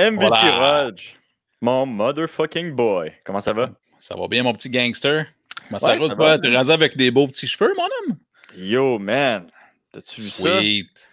[0.00, 1.16] MVP Raj,
[1.60, 3.12] mon motherfucking boy.
[3.22, 3.70] Comment ça va?
[3.98, 5.26] Ça va bien, mon petit gangster?
[5.68, 6.38] Comment ça va, toi?
[6.38, 8.16] T'es rasé avec des beaux petits cheveux, mon homme?
[8.56, 9.50] Yo, man!
[9.92, 10.58] T'as-tu vu ça?
[10.58, 11.10] Sweet!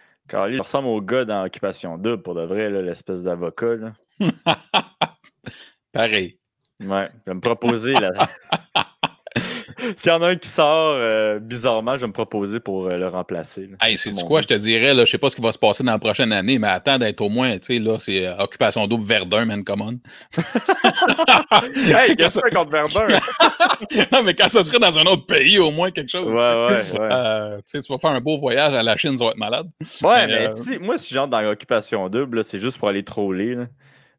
[0.50, 3.92] il ressemble au gars dans Occupation Double, pour de vrai, l'espèce d'avocat.
[5.92, 6.38] Pareil.
[6.80, 8.12] Ouais, je vais me proposer là.
[9.96, 12.96] S'il y en a un qui sort euh, bizarrement, je vais me proposer pour euh,
[12.96, 13.70] le remplacer.
[13.80, 15.58] Hey, c'est du quoi, je te dirais, là, je sais pas ce qui va se
[15.58, 18.36] passer dans la prochaine année, mais attends d'être au moins, tu sais, là, c'est euh,
[18.38, 19.98] Occupation double Verdun, man, come on.
[21.76, 23.06] hey, qu'est-ce que contre Verdun?
[24.12, 26.26] non, mais quand ça serait dans un autre pays, au moins quelque chose.
[26.26, 27.56] Ouais, ouais, ouais.
[27.58, 29.66] tu sais, tu vas faire un beau voyage à la Chine, ça va être malade.
[30.02, 33.66] Ouais, mais, mais moi, si j'entre dans l'Occupation double, c'est juste pour aller troller, là.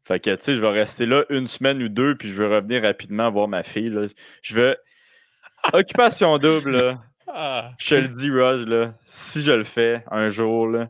[0.04, 2.56] Fait que, tu sais, je vais rester là une semaine ou deux, puis je vais
[2.56, 3.90] revenir rapidement voir ma fille.
[3.90, 4.06] Là.
[4.42, 4.76] Je vais
[5.72, 6.98] Occupation double, là.
[7.26, 7.70] Ah.
[7.78, 10.88] Je te le dis, Raj, là, si je le fais un jour, là,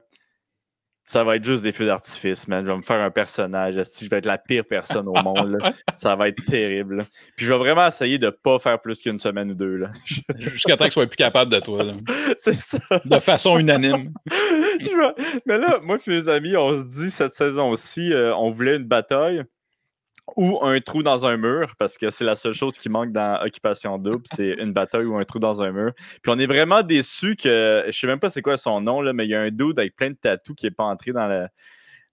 [1.10, 2.64] ça va être juste des feux d'artifice, man.
[2.64, 3.82] Je vais me faire un personnage.
[3.82, 7.04] Si je vais être la pire personne au monde, là, ça va être terrible.
[7.36, 9.76] Puis je vais vraiment essayer de ne pas faire plus qu'une semaine ou deux.
[9.76, 9.90] Là.
[10.38, 11.84] Jusqu'à temps que je sois plus capable de toi.
[12.38, 12.78] C'est ça.
[13.04, 14.12] De façon unanime.
[15.46, 18.84] Mais là, moi et mes amis, on se dit cette saison-ci, euh, on voulait une
[18.84, 19.42] bataille
[20.36, 23.40] ou un trou dans un mur, parce que c'est la seule chose qui manque dans
[23.42, 25.92] Occupation Double, c'est une bataille ou un trou dans un mur.
[26.22, 29.12] Puis on est vraiment déçus que, je sais même pas c'est quoi son nom, là,
[29.12, 31.26] mais il y a un dude avec plein de tatous qui n'est pas entré dans,
[31.26, 31.46] le,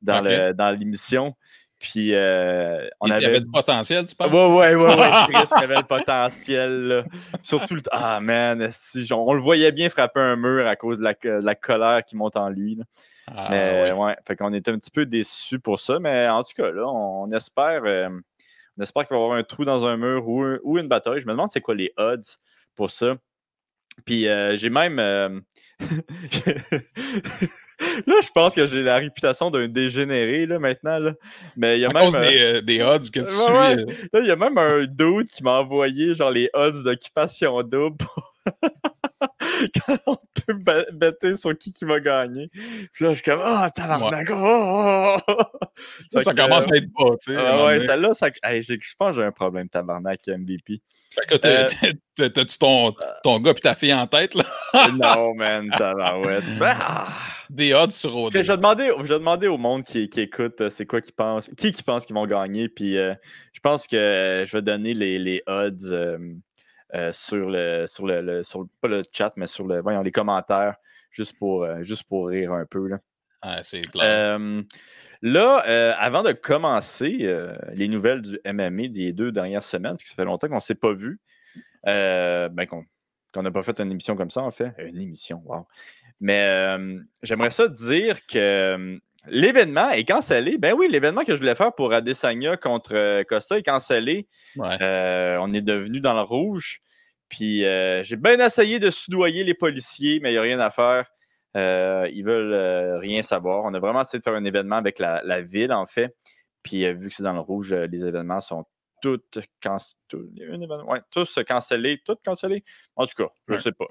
[0.02, 1.36] dans, le, dans l'émission.
[1.80, 3.22] Puis euh, on il avait...
[3.22, 4.32] y avait du potentiel, tu penses?
[4.32, 5.10] Ouais, ouais, ouais, ouais.
[5.30, 7.06] il y avait le potentiel.
[7.44, 7.82] Surtout le.
[7.92, 11.56] Ah, man, si, on, le voyait bien frapper un mur à cause de la, la
[11.56, 12.80] colère qui monte en lui.
[13.36, 14.16] Ah, mais ouais.
[14.26, 16.00] fait qu'on est un petit peu déçus pour ça.
[16.00, 18.10] Mais en tout cas, là, on, espère, euh,
[18.78, 21.20] on espère qu'il va y avoir un trou dans un mur ou, une bataille.
[21.20, 22.38] Je me demande c'est quoi les odds
[22.76, 23.16] pour ça.
[24.06, 25.00] Puis euh, j'ai même.
[25.00, 25.40] Euh,
[25.80, 25.88] là,
[28.22, 31.00] je pense que j'ai la réputation d'un dégénéré là, maintenant.
[31.00, 31.14] Là.
[31.56, 32.12] Mais il y a même.
[32.12, 36.16] des, des, odds que tu Là, il y a même un dude qui m'a envoyé
[36.16, 38.06] genre les odds d'occupation double.
[39.86, 42.50] quand on peut bêter sur qui qui va gagner.
[42.94, 44.30] Puis là, je suis comme, ah, oh, tabarnak!
[44.32, 45.18] Oh,
[46.18, 47.38] ça, commence à être pas, tu sais.
[47.38, 50.82] Ah ouais, celle-là, ça, je pense que j'ai un problème, tabarnak, MVP.
[51.12, 51.36] Fait que
[52.28, 54.44] t'as-tu ton, ton gars et ta fille en tête, là?
[54.92, 56.44] non, man, tabarouette.
[56.62, 57.14] Ah!
[57.50, 58.34] Des odds sur OD.
[58.34, 61.14] Je vais demander, je vais demander au monde qui, qui écoute, euh, c'est quoi qu'ils
[61.14, 63.14] pensent, qui qui pense qu'ils vont gagner, puis euh,
[63.54, 65.94] je pense que je vais donner les, les odds
[66.96, 70.76] euh, sur le sur le, sur pas le chat, mais sur le voyons, les commentaires,
[71.12, 72.88] juste pour, euh, juste pour rire un peu.
[72.88, 73.00] Là,
[73.42, 74.40] ah, c'est clair.
[75.22, 77.30] là euh, avant de commencer
[77.74, 80.60] les nouvelles du MMA des deux dernières semaines, parce que ça fait longtemps qu'on ne
[80.60, 81.20] s'est pas vu,
[81.84, 82.66] ben,
[83.34, 84.74] qu'on n'a pas fait une émission comme ça, en fait.
[84.80, 85.68] Une émission, wow.
[86.20, 86.78] Mais
[87.22, 89.00] j'aimerais ça dire que
[89.30, 90.58] L'événement est cancellé.
[90.58, 94.28] Ben oui, l'événement que je voulais faire pour Adesanya contre euh, Costa est cancellé.
[94.58, 96.82] Euh, on est devenu dans le rouge.
[97.30, 100.70] Puis euh, j'ai bien essayé de soudoyer les policiers, mais il n'y a rien à
[100.70, 101.08] faire.
[101.56, 103.66] ils veulent rien savoir.
[103.66, 106.16] On a vraiment essayé de faire un événement avec la, ville, en fait.
[106.64, 108.66] Puis vu que c'est dans le rouge, les événements sont
[109.02, 112.02] tous, ouais, tous cancellés.
[112.04, 112.64] Tous cancellés?
[112.96, 113.88] En tout cas, je ne sais pas.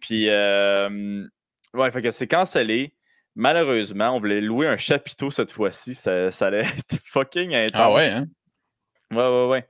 [0.00, 2.94] Puis, ouais, fait que c'est cancellé.
[3.34, 5.94] Malheureusement, on voulait louer un chapiteau cette fois-ci.
[5.94, 7.80] Ça, allait être fucking intense.
[7.80, 8.26] Ah ouais, hein?
[9.12, 9.68] Ouais, ouais, ouais.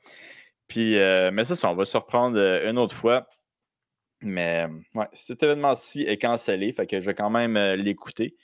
[0.69, 3.29] Puis, euh, mais ça, ça, on va se reprendre euh, une autre fois.
[4.23, 8.37] Mais ouais, cet événement-ci est cancellé, fait que je vais quand même euh, l'écouter.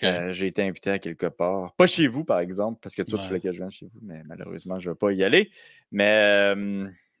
[0.00, 1.74] J'ai été invité à quelque part.
[1.74, 3.98] Pas chez vous, par exemple, parce que toi, tu voulais que je vienne chez vous,
[4.00, 5.50] mais malheureusement, je ne vais pas y aller.
[5.90, 6.54] Mais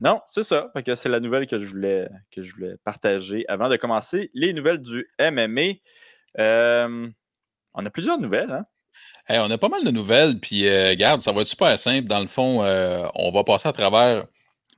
[0.00, 0.70] non, c'est ça.
[0.72, 4.30] Fait que c'est la nouvelle que je, voulais, que je voulais partager avant de commencer
[4.32, 5.78] les nouvelles du MMA.
[6.38, 7.08] Euh,
[7.74, 8.64] on a plusieurs nouvelles, hein?
[9.28, 12.06] on a pas mal de nouvelles, puis euh, regarde, ça va être super simple.
[12.06, 14.26] Dans le fond, euh, on va passer à travers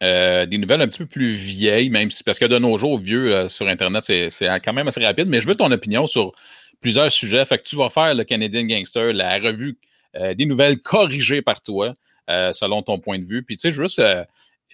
[0.03, 3.49] des nouvelles un petit peu plus vieilles, même si, parce que de nos jours, vieux
[3.49, 6.33] sur Internet, c'est quand même assez rapide, mais je veux ton opinion sur
[6.81, 7.45] plusieurs sujets.
[7.45, 9.79] Fait que tu vas faire le Canadian Gangster, la revue
[10.15, 11.93] des nouvelles corrigées par toi,
[12.27, 13.43] selon ton point de vue.
[13.43, 14.01] Puis tu sais, juste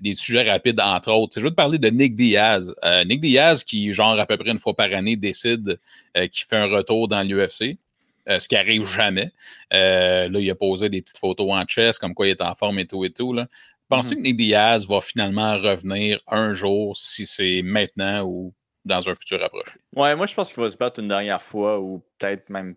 [0.02, 1.38] des sujets rapides, entre autres.
[1.38, 2.74] Je veux te parler de Nick Diaz.
[2.84, 5.78] Euh, Nick Diaz, qui, genre, à peu près une fois par année, décide
[6.16, 7.78] euh, qu'il fait un retour dans l'UFC,
[8.28, 9.32] euh, ce qui arrive jamais.
[9.70, 12.78] là, il a posé des petites photos en chess, comme quoi il est en forme
[12.78, 13.32] et tout et tout.
[13.32, 13.46] Là.
[13.88, 14.18] Pensez mm-hmm.
[14.18, 18.52] que Nick Diaz va finalement revenir un jour, si c'est maintenant ou
[18.84, 19.78] dans un futur approché?
[19.94, 22.74] Ouais, moi, je pense qu'il va se battre une dernière fois ou peut-être même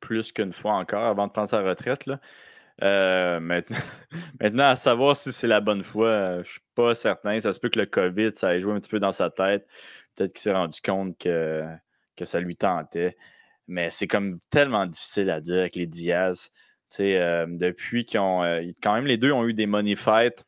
[0.00, 2.06] plus qu'une fois encore avant de prendre sa retraite.
[2.06, 2.20] Là.
[2.82, 3.40] Euh,
[4.40, 7.38] maintenant, à savoir si c'est la bonne fois, euh, je suis pas certain.
[7.40, 9.66] Ça se peut que le COVID, ça ait joué un petit peu dans sa tête.
[10.14, 11.64] Peut-être qu'il s'est rendu compte que,
[12.16, 13.16] que ça lui tentait.
[13.66, 16.50] Mais c'est comme tellement difficile à dire avec les Diaz.
[17.00, 18.42] Euh, depuis qu'ils ont.
[18.82, 20.44] Quand même, les deux ont eu des money fights.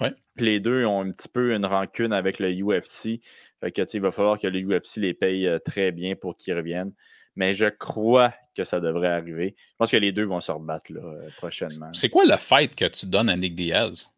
[0.00, 0.12] Ouais.
[0.34, 3.20] Puis les deux ont un petit peu une rancune avec le UFC.
[3.60, 6.92] Fait que, il va falloir que le UFC les paye très bien pour qu'ils reviennent.
[7.36, 9.54] Mais je crois que ça devrait arriver.
[9.58, 11.02] Je pense que les deux vont se rebattre là,
[11.36, 11.92] prochainement.
[11.92, 14.10] C'est quoi le fight que tu donnes à Nick Diaz?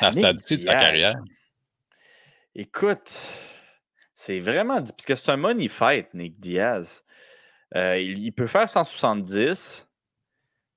[0.00, 1.16] À, ce stade de sa carrière?
[2.54, 3.12] Écoute,
[4.14, 4.82] c'est vraiment.
[4.82, 7.04] Parce que c'est un money fight, Nick Diaz.
[7.74, 9.86] il, peut faire 170.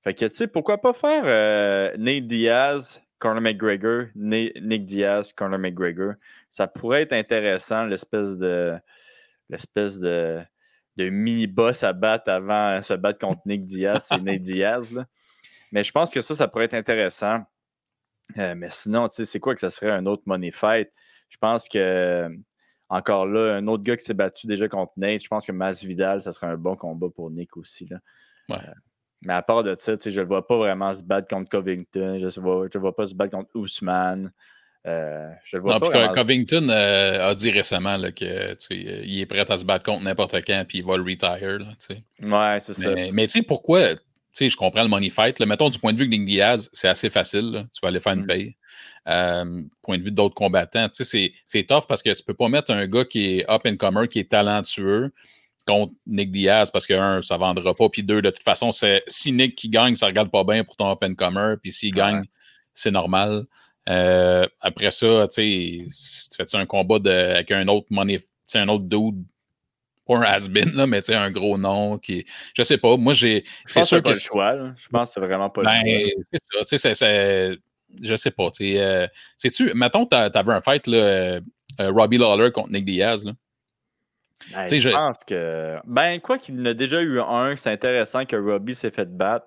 [0.04, 5.58] Fait que, tu sais, pourquoi pas faire euh, Nate Diaz, Conor McGregor, Nick Diaz, Conor
[5.58, 6.14] McGregor?
[6.48, 8.78] Ça pourrait être intéressant, l'espèce de
[9.50, 10.40] l'espèce de,
[10.96, 14.92] de mini-boss à battre avant de se battre contre Nick Diaz et Nate Diaz.
[14.92, 15.06] Là.
[15.72, 17.40] Mais je pense que ça, ça pourrait être intéressant.
[18.38, 20.90] Euh, mais sinon, tu sais, c'est quoi que ça serait un autre money fight?
[21.28, 22.28] Je pense que,
[22.88, 26.22] encore là, un autre gars qui s'est battu déjà contre Nate, je pense que Vidal,
[26.22, 27.86] ça serait un bon combat pour Nick aussi.
[27.86, 27.98] Là.
[28.48, 28.56] Ouais.
[28.56, 28.72] Euh,
[29.22, 32.18] mais à part de ça, je ne le vois pas vraiment se battre contre Covington.
[32.18, 34.32] Je ne vois, vois, pas se battre contre Ousmane.
[34.86, 39.56] Euh, je le vois non, pas Covington euh, a dit récemment qu'il est prêt à
[39.58, 41.58] se battre contre n'importe quand puis il va le retire.
[41.58, 42.90] Là, ouais, c'est ça.
[43.12, 43.96] Mais tu sais, pourquoi
[44.38, 45.38] je comprends le money fight.
[45.40, 47.66] Mettons, du point de vue de Nick Diaz, c'est assez facile.
[47.74, 48.26] Tu vas aller faire une mm.
[48.26, 48.56] paye.
[49.08, 51.32] Euh, point de vue d'autres combattants, c'est
[51.66, 54.08] tough parce que tu ne peux pas mettre un gars qui est up and comer,
[54.08, 55.10] qui est talentueux,
[55.66, 57.88] contre Nick Diaz parce que, un, ça ne vendra pas.
[57.88, 60.64] Puis deux, de toute façon, c'est si Nick qui gagne, ça ne regarde pas bien
[60.64, 61.54] pour ton open comer.
[61.62, 62.24] Puis s'il gagne,
[62.74, 63.44] c'est normal.
[63.88, 68.18] Euh, après ça, tu sais, tu fais un combat de, avec un autre money,
[68.54, 69.24] un autre dude,
[70.06, 72.24] pas un has-been, là, mais un gros nom qui.
[72.54, 72.96] Je sais pas.
[72.96, 73.44] Moi, j'ai.
[73.66, 74.04] C'est sûr que.
[74.04, 76.08] Pas le choix, Je pense que c'est vraiment pas le ben,
[76.52, 76.62] choix.
[76.64, 77.56] C'est ça.
[78.00, 78.50] Je sais pas.
[78.50, 79.06] Tu sais, euh,
[79.36, 81.40] sais-tu, mettons, tu avais un fight, là, euh,
[81.78, 83.32] Robbie Lawler contre Nick Diaz, là.
[84.54, 85.76] Ben, je pense que.
[85.84, 89.46] Ben, quoi qu'il en a déjà eu un, c'est intéressant que Robbie s'est fait battre.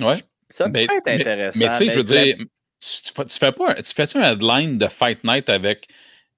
[0.00, 0.16] Ouais.
[0.48, 1.58] Ça peut être intéressant.
[1.58, 2.36] Mais, tu sais, je veux dire,
[2.82, 3.74] tu, fais pas.
[3.74, 5.88] Tu fais-tu un headline de Fight Night avec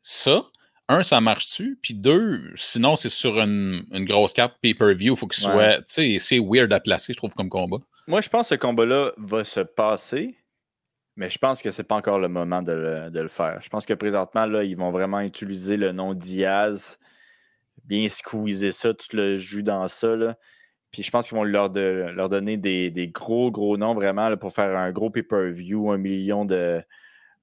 [0.02, 0.44] ça?
[0.88, 1.78] Un, ça marche-tu?
[1.80, 5.14] Puis deux, sinon, c'est sur une, une, grosse carte pay-per-view.
[5.14, 5.78] Il faut qu'il soit.
[5.78, 7.78] Tu sais, c'est weird à placer, je trouve, comme combat.
[8.06, 10.36] Moi, je pense que ce combat-là va se passer.
[11.16, 13.60] Mais je pense que c'est pas encore le moment de le, de le, faire.
[13.62, 16.98] Je pense que présentement, là, ils vont vraiment utiliser le nom Diaz
[17.84, 20.16] bien squeezer ça, tout le jus dans ça.
[20.16, 20.36] Là.
[20.94, 24.36] Puis je pense qu'ils vont leur, de, leur donner des, des, gros, gros noms vraiment
[24.36, 26.80] pour faire un gros pay-per-view, un million de,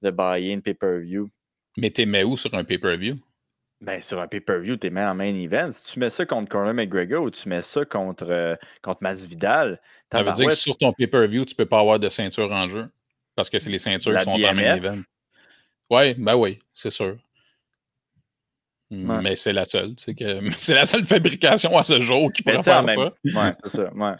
[0.00, 1.28] de buy-in pay-per-view.
[1.76, 3.16] Mais t'es mets où sur un pay-per-view?
[3.82, 5.70] Ben, sur un pay-per-view, t'es mets en main event.
[5.70, 9.78] Si tu mets ça contre Conor McGregor ou tu mets ça contre, euh, contre Masvidal,
[10.10, 12.88] ça veut dire que sur ton pay-per-view, tu peux pas avoir de ceinture en jeu
[13.36, 15.02] parce que c'est les ceintures qui sont en main event.
[15.90, 17.18] Oui, ben oui, c'est sûr.
[18.92, 19.94] Mais c'est la seule.
[20.58, 22.98] C'est la seule fabrication à ce jour qui peut faire ça.
[22.98, 23.12] Ouais,
[23.64, 23.92] c'est ça.
[23.94, 24.14] Ouais.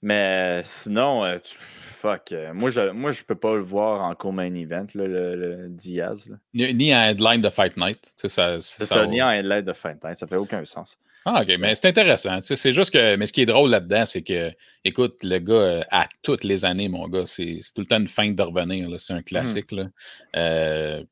[0.00, 2.32] Mais sinon, euh, fuck.
[2.32, 6.30] Euh, moi, je moi, je peux pas le voir en co-main event, le, Diaz.
[6.54, 8.12] Ni, en headline de Fight Night.
[8.16, 10.18] C'est ça, ça, ni en headline de Fight Night.
[10.18, 10.96] Ça fait aucun sens.
[11.24, 11.58] Ah, OK.
[11.58, 12.38] Mais c'est intéressant.
[12.40, 13.16] C'est juste que.
[13.16, 14.52] Mais ce qui est drôle là-dedans, c'est que,
[14.84, 18.08] écoute, le gars, euh, à toutes les années, mon gars, c'est tout le temps une
[18.08, 18.88] fin de revenir.
[18.98, 19.72] C'est un classique.
[19.72, 19.88] Là.
[20.36, 21.02] Euh,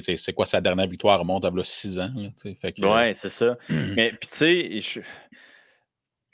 [0.00, 2.10] c'est quoi sa dernière victoire remonte à 6 ans.
[2.14, 3.58] Là, ouais, c'est ça.
[3.68, 5.00] Mais puis tu sais, je,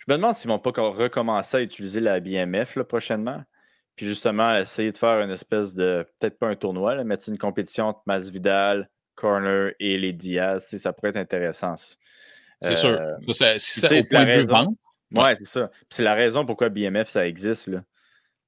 [0.07, 3.43] me demande s'ils vont pas recommencer à utiliser la BMF prochainement.
[3.97, 7.37] Puis justement, essayer de faire une espèce de, peut-être pas un tournoi, là, mettre une
[7.37, 10.69] compétition entre Masvidal, Corner et les Diaz.
[10.77, 11.75] Ça pourrait être intéressant.
[12.63, 12.91] C'est sûr.
[12.91, 14.77] Euh, ça, c'est au point de vue vente.
[15.11, 15.71] Ouais, c'est ça.
[15.91, 17.67] c'est la raison pourquoi BMF, ça existe.
[17.67, 17.83] Là.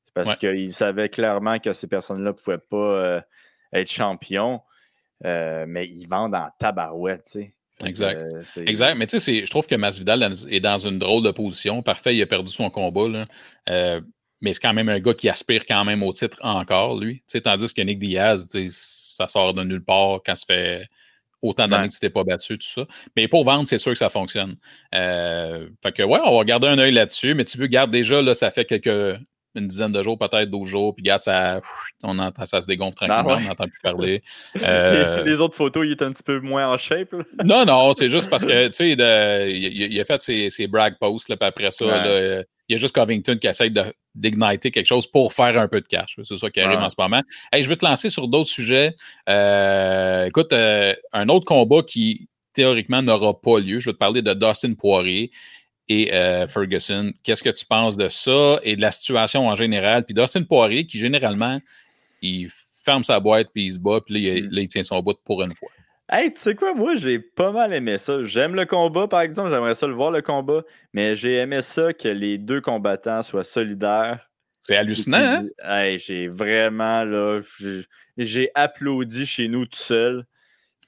[0.04, 3.20] C'est parce qu'ils savaient clairement que ces personnes-là ne pouvaient pas euh,
[3.72, 4.60] être champions.
[5.24, 7.54] Euh, mais ils vendent en tabarouette, tu sais.
[7.84, 8.16] Exact.
[8.16, 8.94] Euh, exact.
[8.96, 11.82] Mais tu sais, je trouve que Masvidal est dans une drôle de position.
[11.82, 13.08] Parfait, il a perdu son combat.
[13.08, 13.24] Là.
[13.70, 14.00] Euh,
[14.42, 17.22] mais c'est quand même un gars qui aspire quand même au titre encore, lui.
[17.42, 20.86] tandis que Nick Diaz, ça sort de nulle part quand ça fait
[21.40, 22.86] autant d'années que tu t'es pas battu, tout ça.
[23.16, 24.56] Mais pour vendre, c'est sûr que ça fonctionne.
[24.92, 27.34] fait que ouais, on va garder un œil là-dessus.
[27.34, 29.18] Mais tu veux, garde déjà, là, ça fait quelques
[29.54, 31.60] une dizaine de jours, peut-être 12 jours, puis regarde, ça,
[32.02, 34.22] on entend, ça se dégonfle ben tranquillement, on n'entend plus parler.
[34.62, 37.14] Euh, les, autres photos, il est un petit peu moins en shape.
[37.44, 41.28] non, non, c'est juste parce que, tu sais, il, a fait ses, ses brag posts,
[41.28, 42.04] là, puis après ça,
[42.70, 43.68] il y a juste Covington qui essaie
[44.14, 46.16] d'igniter quelque chose pour faire un peu de cash.
[46.22, 47.20] C'est ça qui arrive en ce moment.
[47.52, 48.94] Hey, je vais te lancer sur d'autres sujets.
[49.28, 53.80] Euh, écoute, euh, un autre combat qui, théoriquement, n'aura pas lieu.
[53.80, 55.32] Je vais te parler de Dustin Poirier
[55.90, 57.12] et euh, Ferguson.
[57.24, 60.04] Qu'est-ce que tu penses de ça et de la situation en général?
[60.04, 61.60] Puis Dustin Poirier, qui généralement,
[62.22, 62.48] il
[62.84, 64.68] ferme sa boîte, puis il se bat, puis là, il, mm.
[64.68, 65.68] tient son bout pour une fois.
[66.08, 68.24] Hey, tu sais quoi, moi, j'ai pas mal aimé ça.
[68.24, 71.92] J'aime le combat, par exemple, j'aimerais ça le voir, le combat, mais j'ai aimé ça
[71.92, 74.30] que les deux combattants soient solidaires,
[74.60, 75.96] C'est hallucinant, hein?
[75.98, 77.40] j'ai vraiment, là,
[78.16, 80.24] j'ai applaudi chez nous tout seul.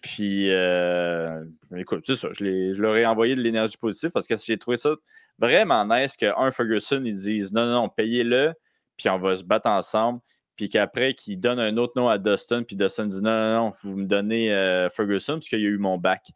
[0.02, 1.44] Puis, euh,
[1.76, 2.44] écoute, c'est ça, je,
[2.80, 4.97] leur ai envoyé de l'énergie positive parce que j'ai trouvé ça
[5.38, 8.52] vraiment nice qu'un Ferguson, ils disent non, non, non, payez-le,
[8.97, 10.21] puis on va se battre ensemble.
[10.56, 13.73] Puis qu'après, qu'ils donnent un autre nom à Dustin, puis Dustin dit non, non, non,
[13.82, 16.26] vous me donnez euh, Ferguson, parce qu'il y a eu mon bac.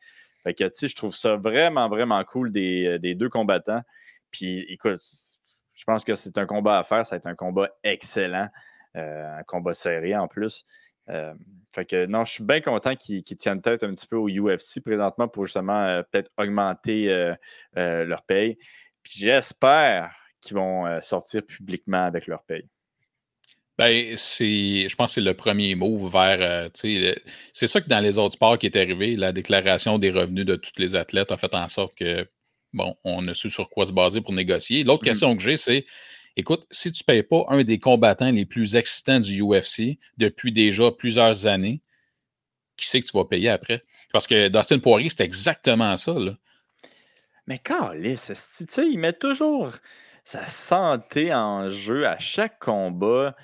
[0.44, 3.82] Fait que, tu sais, je trouve ça vraiment, vraiment cool des, euh, des deux combattants.
[4.30, 5.02] Puis, écoute,
[5.75, 7.04] je pense que c'est un combat à faire.
[7.04, 8.49] Ça va être un combat excellent.
[8.94, 10.64] un combat serré en plus.
[11.09, 11.35] Euh,
[11.73, 14.81] fait que non, je suis bien content qu'ils tiennent tête un petit peu au UFC
[14.85, 18.57] présentement pour justement euh, peut-être augmenter euh, leur paye.
[19.03, 22.67] Puis j'espère qu'ils vont sortir publiquement avec leur paye.
[23.79, 26.71] Ben, c'est, je pense que c'est le premier move vers.
[26.73, 30.57] c'est ça que dans les autres sports qui est arrivé, la déclaration des revenus de
[30.57, 32.27] tous les athlètes a fait en sorte que,
[32.73, 34.83] bon, on a su sur quoi se baser pour négocier.
[34.83, 35.07] L'autre mm-hmm.
[35.07, 35.85] question que j'ai, c'est
[36.38, 40.52] Écoute, si tu ne payes pas un des combattants les plus excitants du UFC depuis
[40.52, 41.81] déjà plusieurs années,
[42.76, 43.83] qui sait que tu vas payer après?
[44.12, 46.12] Parce que Dustin Poirier, c'est exactement ça.
[46.12, 46.33] Là.
[47.47, 48.21] Mais Carlis,
[48.69, 49.73] tu il met toujours
[50.25, 53.35] sa santé en jeu à chaque combat.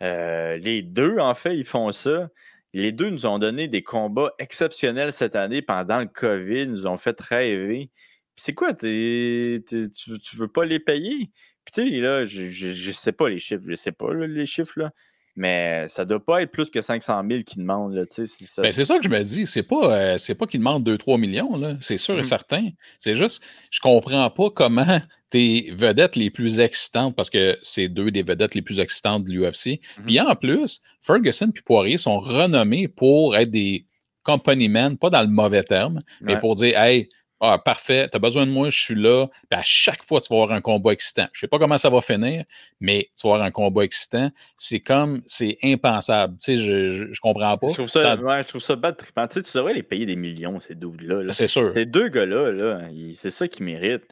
[0.00, 2.30] Euh, les deux, en fait, ils font ça.
[2.72, 6.96] Les deux nous ont donné des combats exceptionnels cette année pendant le COVID, nous ont
[6.96, 7.90] fait rêver.
[8.36, 11.30] c'est quoi, tu, tu veux pas les payer?
[11.72, 14.74] Tu sais, là, je ne sais pas les chiffres, je ne sais pas les chiffres,
[14.76, 14.90] là,
[15.38, 17.94] mais ça ne doit pas être plus que 500 000 qu'ils demandent.
[17.94, 18.60] Là, c'est ça.
[18.60, 19.46] Ben, ça que je me dis.
[19.46, 22.24] C'est pas, euh, pas qu'ils demandent 2-3 millions, c'est sûr et mmh.
[22.24, 22.68] certain.
[22.98, 28.10] C'est juste, je comprends pas comment tes vedettes les plus excitantes, parce que c'est deux
[28.10, 29.80] des vedettes les plus excitantes de l'UFC.
[29.98, 33.86] Mmh puis en plus, Ferguson et Poirier sont renommés pour être des
[34.24, 37.08] company men, pas dans le mauvais terme, mais pour dire, hey,
[37.40, 39.26] ah, parfait, tu as besoin de moi, je suis là.
[39.48, 41.28] Puis à chaque fois, tu vas avoir un combat excitant.
[41.32, 42.44] Je sais pas comment ça va finir,
[42.80, 44.30] mais tu vas avoir un combat excitant.
[44.56, 46.36] C'est comme, c'est impensable.
[46.38, 47.68] Tu sais, je, je, comprends pas.
[47.68, 49.28] Je trouve ça, ouais, je trouve ça bad trippant.
[49.28, 51.22] Tu, sais, tu devrais les payer des millions, ces doubles-là.
[51.22, 51.32] Là.
[51.32, 51.72] C'est sûr.
[51.74, 52.80] Ces deux gars-là, là,
[53.14, 54.02] c'est ça qui mérite.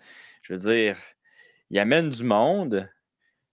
[0.42, 0.97] Je veux dire,
[1.71, 2.88] ils amènent du monde.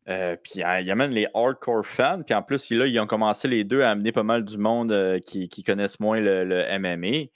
[0.09, 2.21] Euh, puis ils amènent les hardcore fans.
[2.23, 4.91] Puis en plus, là, ils ont commencé les deux à amener pas mal du monde
[4.91, 7.29] euh, qui, qui, connaissent moins le, le MMA.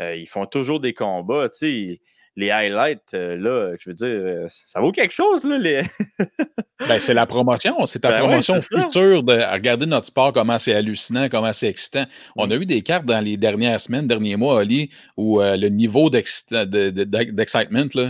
[0.00, 2.00] Euh, ils font toujours des combats, tu sais.
[2.36, 5.58] Les highlights, euh, là, je veux dire, euh, ça vaut quelque chose, là.
[5.58, 5.82] Les...
[6.88, 10.72] ben, c'est la promotion, c'est ta ben promotion future de regarder notre sport, comment c'est
[10.72, 12.06] hallucinant, comment c'est excitant.
[12.36, 12.62] On a mm.
[12.62, 16.64] eu des cartes dans les dernières semaines, derniers mois, Oli, où le niveau d'excitement,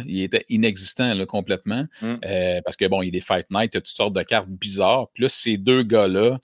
[0.06, 1.86] il était inexistant là, complètement.
[2.02, 2.16] Mm.
[2.62, 4.22] parce que, bon, il y a des Fight Night, il y a toutes sortes de
[4.22, 5.08] cartes bizarres.
[5.14, 6.38] Plus ces deux gars-là,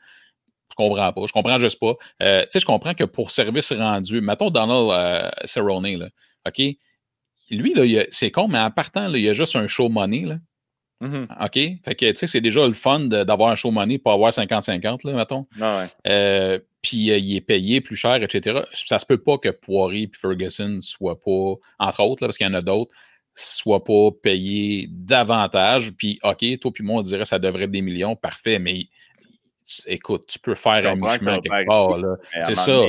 [0.77, 1.23] comprends pas.
[1.27, 1.95] Je comprends juste pas.
[2.23, 6.09] Euh, tu sais, je comprends que pour service rendu, mettons Donald euh, Cerrone, là,
[6.47, 6.63] OK?
[7.51, 10.23] Lui, là, c'est con, mais en partant, là, il y a juste un show money,
[10.23, 10.39] là.
[11.03, 11.45] Mm-hmm.
[11.45, 11.81] OK?
[11.85, 15.07] Fait que, tu sais, c'est déjà le fun d'avoir un show money pour avoir 50-50,
[15.07, 15.47] là, mettons.
[15.61, 18.61] Ah euh, puis il est payé plus cher, etc.
[18.73, 22.47] Ça se peut pas que Poirier et Ferguson soient pas, entre autres, là, parce qu'il
[22.47, 22.95] y en a d'autres,
[23.35, 25.93] soient pas payés davantage.
[25.93, 28.87] Puis, OK, toi puis moi, on dirait que ça devrait être des millions, parfait, mais
[29.87, 31.99] écoute, tu peux faire un mi-chemin quelque part.
[32.45, 32.83] C'est ça.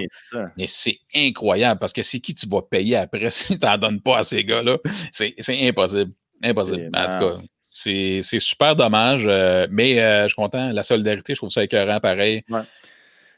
[0.58, 4.02] Mais c'est incroyable parce que c'est qui tu vas payer après si tu n'en donnes
[4.02, 4.78] pas à ces gars-là?
[5.12, 6.12] C'est impossible.
[6.44, 6.90] Impossible.
[6.94, 9.26] En tout cas, c'est super dommage.
[9.28, 10.72] Euh, mais euh, je suis content.
[10.72, 12.44] La solidarité, je trouve ça écœurant pareil.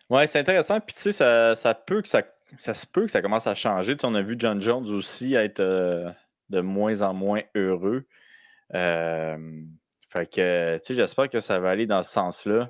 [0.09, 0.79] Ouais, c'est intéressant.
[0.79, 2.23] Puis tu sais, ça, ça, peut que ça,
[2.57, 3.95] ça se peut que ça commence à changer.
[3.95, 6.09] Tu on a vu John Jones aussi être euh,
[6.49, 8.05] de moins en moins heureux.
[8.73, 12.69] fait que, tu sais, j'espère que ça va aller dans ce sens-là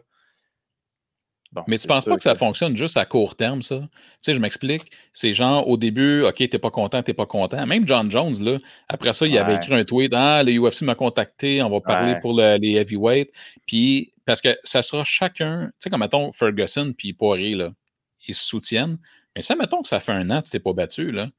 [1.68, 3.80] mais tu ne penses pas que ça fonctionne juste à court terme, ça?
[3.80, 3.88] Tu
[4.22, 4.92] sais, je m'explique.
[5.14, 7.66] C'est genre, au début, OK, t'es pas content, t'es pas content.
[7.66, 10.96] Même John Jones, là, après ça, il avait écrit un tweet Ah, le UFC m'a
[10.96, 13.32] contacté, on va parler pour les heavyweights.
[13.66, 17.72] Puis, parce que ça sera chacun, tu sais, comme mettons Ferguson puis Poirier, là,
[18.28, 19.00] ils se soutiennent.
[19.36, 21.30] Mais ça, mettons que ça fait un an que tu t'es pas battu, là.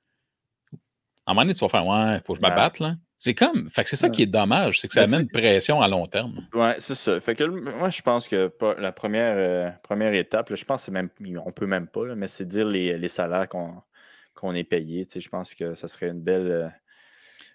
[1.27, 2.97] À un moment donné, tu vas faire Ouais, il faut que je me batte, là.
[3.21, 5.83] C'est comme, fait que c'est ça qui est dommage, c'est que ça amène une pression
[5.83, 6.47] à long terme.
[6.55, 7.21] Ouais, c'est ça.
[7.21, 11.11] Fait que moi, je pense que la première, euh, première étape, je pense que même,
[11.45, 15.07] on peut même pas, mais c'est dire les, salaires qu'on est payé.
[15.15, 16.51] je pense que ça serait une belle.
[16.51, 16.69] Euh,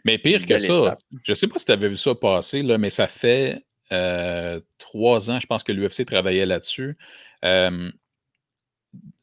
[0.04, 2.92] mais pire que ça, je sais pas si tu avais vu ça passer, là, mais
[2.92, 6.96] ça fait euh, trois ans, je pense que l'UFC travaillait là-dessus.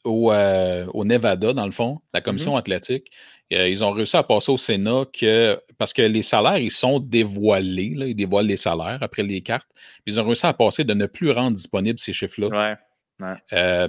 [0.03, 2.25] au, Nevada, dans le fond, la mm-hmm.
[2.25, 3.13] commission athlétique,
[3.55, 7.01] euh, ils ont réussi à passer au Sénat que, parce que les salaires, ils sont
[7.01, 9.69] dévoilés, ils dévoilent les salaires après les cartes.
[10.07, 12.77] Ils ont réussi à passer de ne plus rendre disponibles ces chiffres-là.
[13.21, 13.89] Ouais, euh,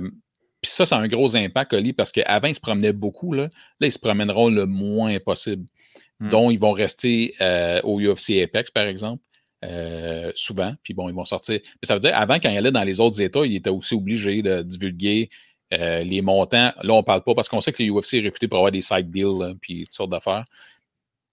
[0.61, 3.33] puis ça, ça a un gros impact, Oli, parce qu'avant, ils se promenaient beaucoup.
[3.33, 5.65] Là, là ils se promèneront le moins possible.
[6.19, 6.29] Hmm.
[6.29, 9.21] Dont ils vont rester euh, au UFC Apex, par exemple.
[10.35, 10.73] souvent.
[10.83, 11.59] Puis bon, ils vont sortir.
[11.63, 13.95] Mais ça veut dire, avant, quand il allait dans les autres États, il était aussi
[13.95, 15.29] obligé de divulguer
[15.77, 16.71] les montants.
[16.81, 18.71] Là, on ne parle pas parce qu'on sait que les UFC est réputé pour avoir
[18.71, 20.45] des side deals puis toutes sortes d'affaires.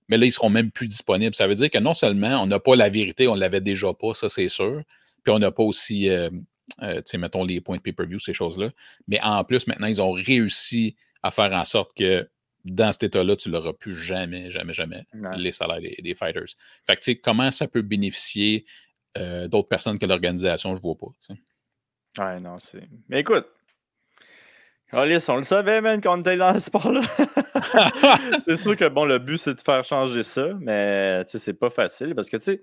[0.08, 1.34] Mais là, ils seront même plus disponibles.
[1.34, 3.92] Ça veut dire que non seulement on n'a pas la vérité, on ne l'avait déjà
[3.94, 4.82] pas, ça c'est sûr.
[5.22, 8.70] Puis on n'a pas aussi, tu sais, mettons, les points de pay-per-view, ces choses-là.
[9.06, 12.28] Mais en plus, maintenant, ils ont réussi à faire en sorte que
[12.64, 15.06] dans cet état-là, tu n'auras plus jamais, jamais, jamais
[15.36, 16.48] les salaires des, fighters.
[16.86, 18.66] Fait que, tu sais, comment ça peut bénéficier
[19.18, 22.24] euh, d'autres personnes que l'organisation, je ne vois pas.
[22.24, 22.88] Ouais, non, c'est.
[23.08, 23.46] Mais écoute,
[24.92, 27.02] Alice, on le savait, même, quand on était dans ce sport-là.
[28.48, 31.54] c'est sûr que, bon, le but, c'est de faire changer ça, mais, tu sais, c'est
[31.54, 32.60] pas facile parce que, tu sais,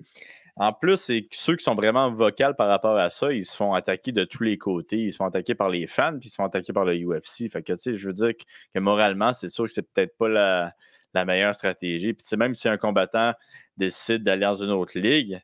[0.59, 3.73] en plus, c'est ceux qui sont vraiment vocaux par rapport à ça, ils se font
[3.75, 4.97] attaquer de tous les côtés.
[4.97, 7.49] Ils se font attaquer par les fans, puis ils se font attaquer par le UFC.
[7.51, 8.31] Fait que, tu sais, je veux dire
[8.73, 10.73] que, moralement, c'est sûr que c'est peut-être pas la,
[11.25, 12.13] meilleure stratégie.
[12.13, 13.33] Puis, même si un combattant
[13.77, 15.39] décide d'aller dans une autre ligue,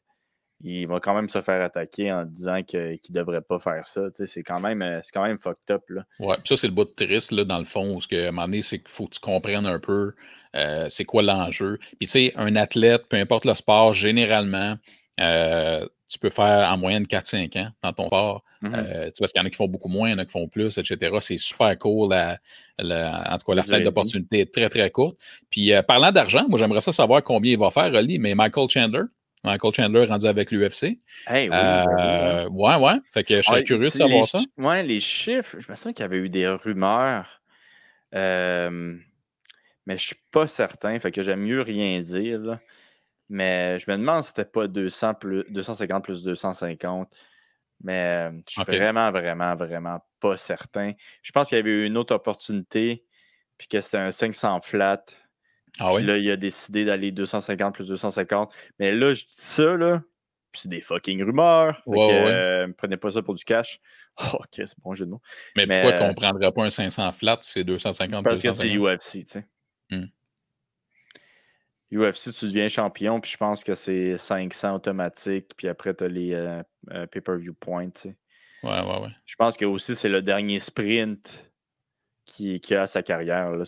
[0.64, 4.02] il va quand même se faire attaquer en disant qu'il ne devrait pas faire ça.
[4.14, 5.84] c'est quand même euh, c'est quand même fucked up.
[5.90, 6.04] Là.
[6.20, 8.32] Ouais, ça, c'est le bout de triste, là, dans le fond, ce que, à un
[8.32, 10.14] moment donné, c'est qu'il faut que tu comprennes un peu
[10.56, 11.80] euh, c'est quoi l'enjeu.
[12.00, 14.76] Puis, tu sais, un athlète, peu importe le sport, généralement,
[15.20, 18.44] euh, tu peux faire en moyenne 4-5 ans dans ton sport.
[18.62, 18.76] Mm-hmm.
[18.76, 20.32] Euh, parce qu'il y en a qui font beaucoup moins, il y en a qui
[20.32, 21.18] font plus, etc.
[21.22, 22.14] C'est super cool.
[22.14, 22.38] en
[22.78, 25.18] tout cas, la fenêtre d'opportunité est très, très courte.
[25.50, 29.04] Puis, parlant d'argent, moi, j'aimerais ça savoir combien il va faire, Oli, mais Michael Chandler,
[29.44, 30.98] Michael Chandler rendu avec l'UFC.
[31.28, 31.56] Hey, oui,
[32.50, 33.00] ouais, ouais.
[33.12, 34.40] Fait que je suis curieux de savoir ça.
[34.58, 37.42] Ouais, les chiffres, je me sens qu'il y avait eu des rumeurs.
[39.86, 41.00] mais je suis pas certain.
[41.00, 42.40] Fait que j'aime mieux rien dire.
[42.40, 42.60] Là.
[43.30, 47.14] Mais je me demande si c'était pas 200 plus, 250 plus 250.
[47.84, 50.94] Mais je suis vraiment, vraiment, vraiment pas certain.
[51.22, 53.04] Je pense qu'il y avait eu une autre opportunité,
[53.58, 55.04] puis que c'était un 500 flat.
[55.80, 56.04] Ah oui?
[56.04, 58.54] Là, il a décidé d'aller 250 plus 250.
[58.80, 60.02] Mais là, je dis ça, là,
[60.54, 61.82] c'est des fucking rumeurs.
[61.88, 63.80] Euh, prenez pas ça pour du cash.
[64.20, 65.22] Oh, ok, c'est bon jeu de mots.
[65.56, 68.70] Mais, pourquoi qu'on ne prendrait pas un 500 flat si c'est 250 Parce que c'est
[68.78, 69.48] UFC, tu sais.
[69.90, 70.06] Hmm.
[71.92, 76.10] UFC, tu deviens champion, puis je pense que c'est 500 automatique, puis après, tu as
[76.10, 77.90] les euh, euh, pay-per-view points.
[78.62, 79.10] Ouais, ouais, ouais.
[79.26, 81.52] Je pense que aussi, c'est le dernier sprint
[82.26, 83.52] qui, qui a sa carrière.
[83.52, 83.64] Là,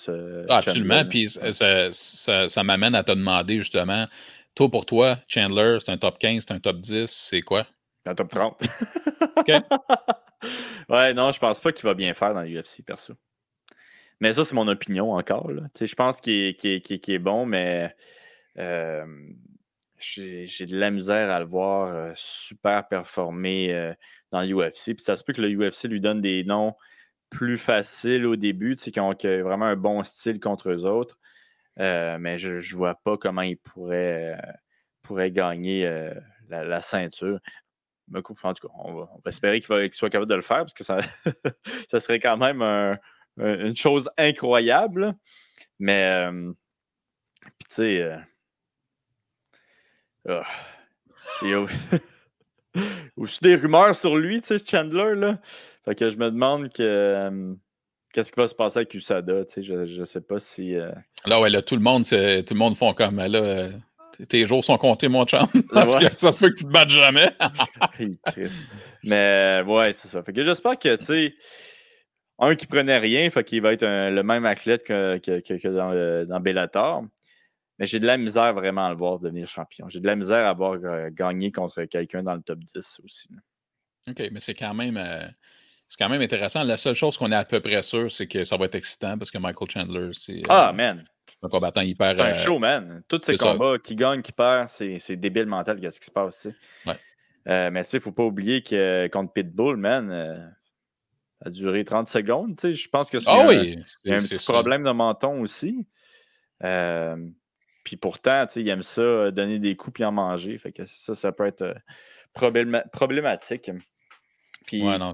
[0.50, 4.08] ah, absolument, puis ça, ça, m'amène à te demander justement,
[4.54, 7.68] toi pour toi, Chandler, c'est un top 15, c'est un top 10, c'est quoi?
[8.06, 8.62] Un top 30.
[9.38, 9.48] OK.
[10.90, 13.16] ouais, non, je pense pas qu'il va bien faire dans l'UFC, perso.
[14.20, 15.52] Mais ça, c'est mon opinion encore.
[15.80, 17.94] Je pense qu'il est, bon, mais
[18.58, 19.06] euh,
[19.98, 23.94] j'ai de la misère à le voir euh, super performer euh,
[24.32, 24.96] dans l'UFC.
[24.96, 26.76] Puis ça se peut que le UFC lui donne des noms
[27.30, 31.20] plus faciles au début, qui ont, vraiment un bon style contre eux autres.
[31.78, 34.38] mais je ne vois pas comment il pourrait,
[35.02, 35.90] pourrait gagner
[36.50, 37.40] la, ceinture.
[38.14, 41.00] En tout cas, on va, espérer qu'il soit capable de le faire parce que ça,
[41.90, 42.98] ça serait quand même un,
[43.38, 45.16] une chose incroyable.
[45.80, 48.18] Mais, tu sais, euh,
[50.28, 50.44] ah,
[51.42, 51.66] il y a
[53.18, 55.40] aussi des rumeurs sur lui, tu sais, Chandler, là.
[55.86, 57.56] Fait que je me demande que.
[58.14, 59.46] Qu'est-ce qui va se passer avec USADA?
[59.46, 60.76] Tu sais, je ne sais pas si.
[60.76, 60.92] Euh,
[61.26, 63.40] là, ouais, là, tout le monde, tout le monde font comme là.
[63.40, 63.72] Euh,
[64.30, 65.46] tes jours sont comptés, mon chum.
[65.74, 67.30] Parce que ça se fait que tu te battes jamais.
[69.04, 70.24] Mais ouais, c'est ça.
[70.24, 71.36] Fait que j'espère que, tu sais,
[72.40, 76.40] un qui prenait rien, fait qu'il va être le même athlète que, que, dans, dans,
[76.40, 77.04] Bellator.
[77.80, 79.90] Mais j'ai de la misère vraiment à le voir devenir champion.
[79.90, 83.30] J'ai de la misère à voir euh, gagner contre quelqu'un dans le top 10 aussi.
[84.08, 84.98] OK, mais c'est quand même.
[84.98, 85.28] Euh,
[85.90, 86.64] c'est quand même intéressant.
[86.64, 89.18] La seule chose qu'on est à peu près sûr, c'est que ça va être excitant
[89.18, 90.42] parce que Michael Chandler, c'est.
[90.50, 91.04] ah, euh, man!
[91.44, 92.16] Un combattant hyper.
[92.16, 93.04] C'est un show, man.
[93.08, 96.48] Tous ces combats, qui gagne, qui perd, c'est débile mental, qu'est-ce qui se passe,
[96.86, 97.70] Ouais.
[97.70, 100.54] mais tu sais, il ne faut pas oublier que contre Pitbull, man,
[101.44, 102.56] a duré 30 secondes.
[102.58, 105.86] Tu sais, je pense que c'est ah un, un petit problème de menton aussi.
[106.64, 107.16] Euh,
[107.84, 110.58] puis pourtant, tu sais, il aime ça, euh, donner des coups puis en manger.
[110.58, 111.74] Fait que ça, ça peut être euh,
[112.92, 113.72] problématique.
[114.66, 115.14] Puis, ouais, non,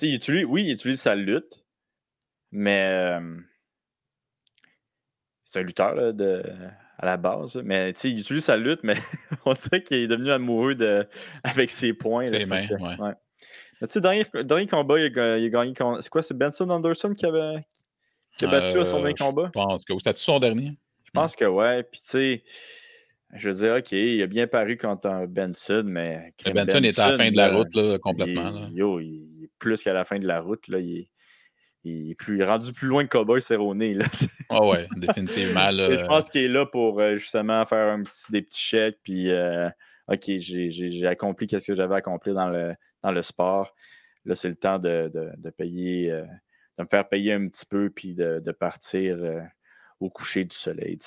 [0.00, 1.64] il utilise, oui, il utilise sa lutte,
[2.50, 3.18] mais
[5.44, 6.42] c'est un lutteur de,
[6.98, 7.56] à la base.
[7.56, 8.96] Mais il utilise sa lutte, mais
[9.44, 11.06] on dirait qu'il est devenu amoureux de,
[11.44, 12.26] avec ses points.
[12.26, 13.14] Ses mains, ouais.
[13.82, 15.74] Tu sais, dernier, dernier combat, il a, il a gagné.
[16.00, 17.66] C'est quoi, c'est Benson Anderson qui, avait,
[18.38, 19.46] qui a battu à son dernier euh, combat?
[19.46, 20.78] Je pense que c'était son dernier?
[21.04, 21.82] Je pense que ouais.
[21.82, 22.44] Puis tu sais,
[23.34, 26.32] je veux dire, OK, il a bien paru contre un Benson, mais.
[26.44, 28.50] Benson, Benson est à la fin de la route, là, complètement.
[28.50, 28.68] là.
[28.72, 29.26] Yo, il
[29.62, 30.68] plus qu'à la fin de la route.
[30.68, 31.10] Là, il, est,
[31.84, 33.82] il est plus, rendu plus loin que Cowboy Cerrone.
[34.54, 35.70] Ah oh ouais, définitivement.
[35.70, 38.98] Là, je pense qu'il est là pour euh, justement faire un petit, des petits chèques,
[39.02, 39.30] puis.
[39.30, 39.70] Euh,
[40.08, 43.74] OK, j'ai accompli ce que j'avais accompli dans le, dans le sport.
[44.24, 45.10] Là, c'est le temps de,
[45.56, 46.24] payer, euh,
[46.78, 49.40] de me faire payer un petit peu puis de, partir euh,
[50.00, 50.98] au coucher du soleil.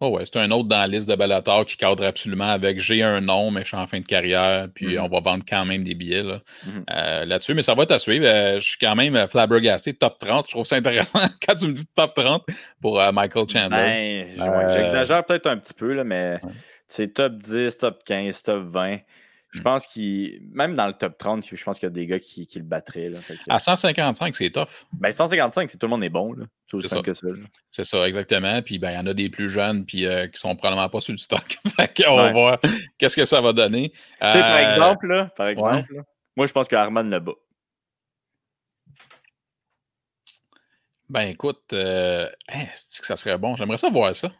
[0.00, 3.02] Oh ouais, c'est un autre dans la liste de Bellator qui cadre absolument avec j'ai
[3.02, 5.00] un nom, mais je suis en fin de carrière, puis mm-hmm.
[5.00, 6.84] on va vendre quand même des billets mm-hmm.
[6.90, 7.54] euh, là-dessus.
[7.54, 8.26] mais ça va être suivre.
[8.26, 10.46] je suis quand même flabbergasté, top 30.
[10.46, 12.44] Je trouve ça intéressant quand tu me dis top 30
[12.82, 14.26] pour Michael Chandler.
[14.36, 16.40] Ben, j'exagère peut-être un petit peu, là, mais
[16.88, 18.98] c'est top 10, top 15, top 20.
[19.56, 19.62] Je mm.
[19.62, 20.40] pense qu'il.
[20.52, 23.10] Même dans le top 30, je pense qu'il y a des gars qui, le battraient.
[23.48, 24.68] À 155, c'est tough.
[24.92, 26.34] Ben, 155, c'est tout le monde est bon.
[26.70, 27.26] C'est aussi que ça.
[27.72, 28.62] C'est ça, exactement.
[28.62, 31.00] Puis ben, il y en a des plus jeunes puis, euh, qui sont probablement pas
[31.00, 31.58] sur le stock.
[32.08, 32.58] On va voir
[32.98, 33.92] qu'est-ce que ça va donner.
[34.20, 35.86] par euh, exemple, là, par exemple
[36.36, 37.32] moi, je pense que Armand le bat.
[41.08, 43.56] Ben écoute, euh, hein, que ça serait bon?
[43.56, 44.32] J'aimerais ça voir ça.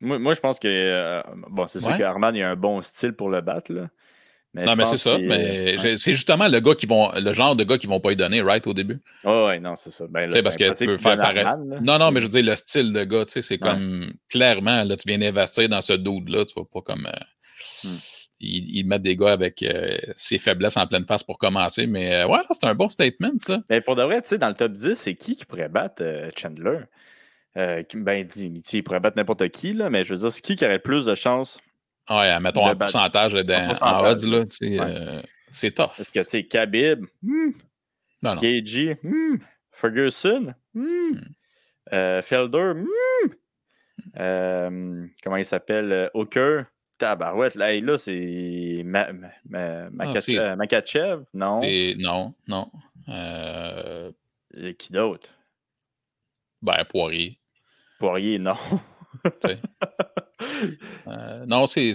[0.00, 0.68] Moi, je pense que.
[0.68, 3.88] Euh, bon, c'est sûr qu'Armand, il a un bon style pour le battre, là.
[4.54, 5.16] non, mais c'est ça.
[5.18, 8.16] Mais c'est justement le gars qui vont, le genre de gars qui vont pas y
[8.16, 9.00] donner, right, au début?
[9.24, 10.06] Oh, ouais, non, c'est ça.
[10.08, 11.46] Ben, sais parce que tu peux faire pareil.
[11.80, 14.84] Non, non, mais je veux dire, le style de gars, tu sais, c'est comme clairement,
[14.84, 17.06] là, tu viens d'investir dans ce dude-là, tu vas pas comme.
[17.06, 17.96] Euh, hmm.
[18.40, 22.40] ils, mettent des gars avec euh, ses faiblesses en pleine face pour commencer, mais ouais,
[22.50, 23.60] c'est un bon statement, ça.
[23.70, 26.02] Mais pour de vrai, tu sais, dans le top 10, c'est qui qui pourrait battre
[26.36, 26.80] Chandler?
[27.56, 30.64] Euh, ben, il pourrait battre n'importe qui, là, mais je veux dire, c'est qui qui
[30.64, 31.58] aurait plus de chances?
[32.10, 35.96] Ouais, mettons un pourcentage en odds, là, euh, c'est tough.
[35.96, 37.52] Parce que, tu sais, Khabib, hmm,
[38.22, 39.36] KG, hmm,
[39.72, 41.12] Ferguson, hmm.
[41.92, 42.72] Euh, Felder,
[44.18, 46.10] euh, comment il s'appelle?
[46.14, 46.64] Hooker,
[46.98, 49.12] tabarouette, là, là c'est ma,
[49.48, 51.60] ma, ah, Makachev, non?
[51.96, 52.70] Non, non.
[54.78, 55.28] Qui d'autre?
[56.60, 57.38] Ben, Poirier.
[57.98, 58.56] Poirier, non.
[61.08, 61.94] Euh, non, c'est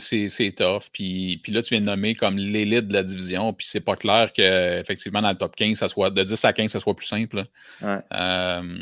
[0.55, 0.89] tough.
[0.91, 3.53] Puis, puis là, tu viens de nommer comme l'élite de la division.
[3.53, 6.71] Puis c'est pas clair qu'effectivement, dans le top 15, ça soit de 10 à 15,
[6.71, 7.45] ça soit plus simple.
[7.83, 8.79] Euh,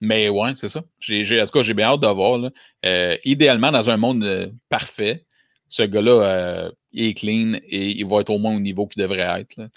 [0.00, 0.82] mais ouais, c'est ça.
[0.98, 2.50] J'ai, en tout cas, j'ai bien hâte de voir.
[2.86, 5.26] Euh, idéalement, dans un monde parfait,
[5.70, 9.40] ce gars-là euh, est clean et il va être au moins au niveau qu'il devrait
[9.40, 9.56] être.
[9.56, 9.68] Là,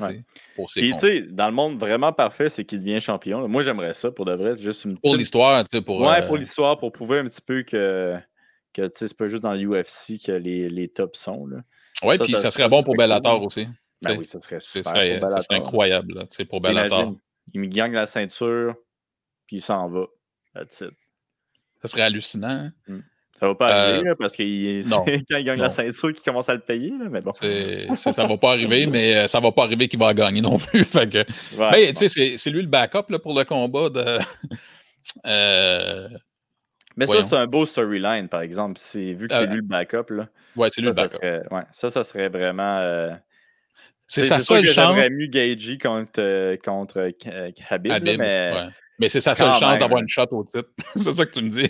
[0.55, 3.47] pour ses Puis, tu sais, dans le monde vraiment parfait, c'est qu'il devient champion.
[3.47, 4.55] Moi, j'aimerais ça pour de vrai.
[4.57, 5.83] juste une Pour l'histoire, tu sais.
[5.83, 8.17] Pour, ouais, pour euh, l'histoire, pour prouver un petit peu que,
[8.73, 11.47] que c'est pas juste dans l'UFC que les, les tops sont.
[12.03, 13.67] Oui, puis ça, serait bon pour Bellator aussi.
[14.01, 14.91] Ben oui, ça serait super.
[14.91, 17.15] Ça serait, incroyable là, pour Bellator.
[17.53, 18.75] il me gagne la ceinture,
[19.45, 20.07] puis il s'en va.
[20.73, 22.49] Ça serait hallucinant.
[22.49, 22.73] Hein?
[22.87, 23.01] Hmm.
[23.43, 24.89] Ça va pas arriver euh, parce que
[25.29, 26.93] quand il gagne la ceinture, qu'il commence à le payer.
[27.11, 27.33] mais bon.
[27.33, 30.83] ça va pas arriver, mais euh, ça va pas arriver qu'il va gagner non plus.
[30.85, 31.25] fait que,
[31.73, 34.17] mais tu sais, c'est lui le backup là, pour le combat de.
[35.25, 36.07] Euh,
[36.95, 38.79] mais ça, c'est un beau storyline, par exemple.
[38.95, 40.09] Vu que c'est lui le backup.
[40.09, 41.15] Là, ouais, c'est lui le backup.
[41.15, 43.19] Ça serait, ouais, ça, ça serait vraiment.
[44.07, 44.95] c'est sa seule chance.
[44.95, 47.11] J'aurais mieux Gagey contre, contre
[47.69, 48.69] Habib, mais.
[49.03, 50.69] Mais c'est sa seule chance d'avoir une shot au titre.
[50.95, 51.69] c'est ça que tu me dis.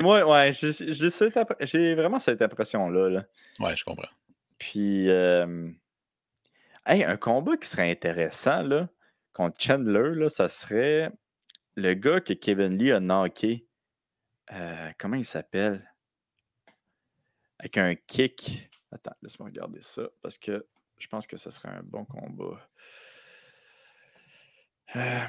[0.00, 3.08] moi, ouais, j'ai vraiment cette impression-là.
[3.08, 3.24] Là.
[3.58, 4.06] Ouais, je comprends.
[4.58, 5.68] Puis, euh,
[6.84, 8.88] un combat qui serait intéressant là,
[9.32, 11.10] contre Chandler, là, ça serait
[11.74, 13.66] le gars que Kevin Lee a knocké.
[14.52, 15.92] Euh, comment il s'appelle?
[17.58, 18.70] Avec un kick.
[18.92, 20.64] Attends, laisse-moi regarder ça parce que
[20.96, 22.56] je pense que ce serait un bon combat.
[24.94, 25.26] Euh,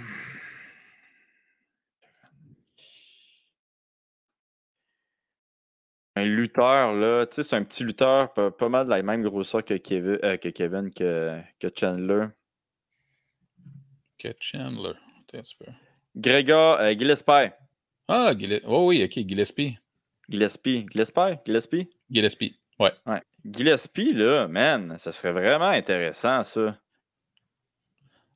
[6.15, 9.65] un lutteur, là, tu sais, c'est un petit lutteur, pas, mal de la même grosseur
[9.65, 11.41] que Kevin, euh, que, Kevin que,
[11.75, 12.27] Chandler.
[14.19, 14.93] Que Chandler.
[16.15, 17.51] Gregor euh, Gillespie.
[18.07, 18.65] Ah, Gillespie.
[18.67, 19.77] Oh oui, ok, Gillespie.
[20.29, 20.85] Gillespie.
[20.91, 21.39] Gillespie?
[21.45, 21.89] Gillespie?
[22.09, 22.91] Gillespie, ouais.
[23.05, 23.21] ouais.
[23.45, 26.77] Gillespie, là, man, ça serait vraiment intéressant, ça.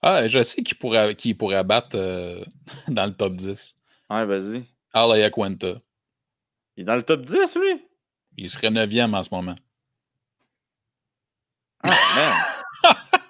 [0.01, 2.43] Ah, je sais qui pourrait, qui pourrait battre euh,
[2.87, 3.75] dans le top 10.
[4.09, 4.63] Ouais, vas-y.
[4.93, 5.75] Alaya Quenta.
[6.75, 7.85] Il est dans le top 10, lui?
[8.37, 9.55] Il serait 9e en ce moment.
[11.83, 12.43] Ah,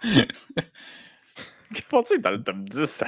[0.06, 0.26] man!
[1.90, 3.04] Comment tu dans le top 10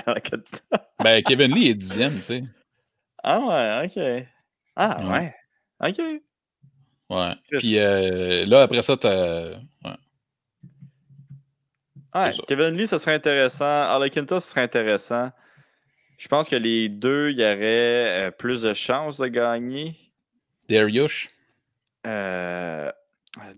[1.04, 2.44] Ben, Kevin Lee est 10e, tu sais.
[3.24, 4.28] Ah ouais, ok.
[4.76, 5.36] Ah ouais.
[5.80, 6.00] Ok.
[7.10, 7.34] Ouais.
[7.60, 9.52] Puis euh, là, après ça, t'as.
[9.84, 9.98] Ouais.
[12.16, 13.66] Ouais, Kevin Lee, ça serait intéressant.
[13.66, 15.32] Arlequinta, ce serait intéressant.
[16.18, 19.98] Je pense que les deux, il y aurait euh, plus de chances de gagner.
[20.70, 21.30] Darius?
[22.06, 22.92] Euh,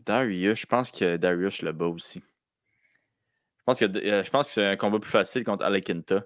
[0.06, 2.24] Darius, je pense que Darius le bat aussi.
[3.58, 6.24] Je pense que, euh, je pense que c'est un combat plus facile contre Alekinta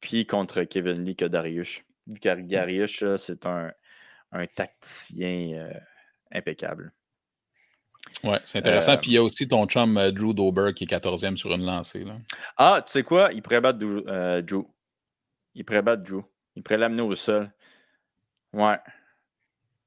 [0.00, 1.82] puis contre Kevin Lee que Darius.
[2.20, 3.70] Car Darius, c'est un,
[4.32, 5.70] un tacticien
[6.32, 6.92] impeccable.
[8.24, 8.96] Ouais, c'est intéressant.
[8.96, 12.04] Puis il y a aussi ton chum Drew Dober qui est 14e sur une lancée.
[12.04, 12.16] Là.
[12.56, 13.30] Ah, tu sais quoi?
[13.32, 14.64] Il pourrait battre Drew.
[15.54, 16.22] Il pourrait battre Drew.
[16.56, 17.50] Il pourrait l'amener au sol.
[18.52, 18.78] Ouais.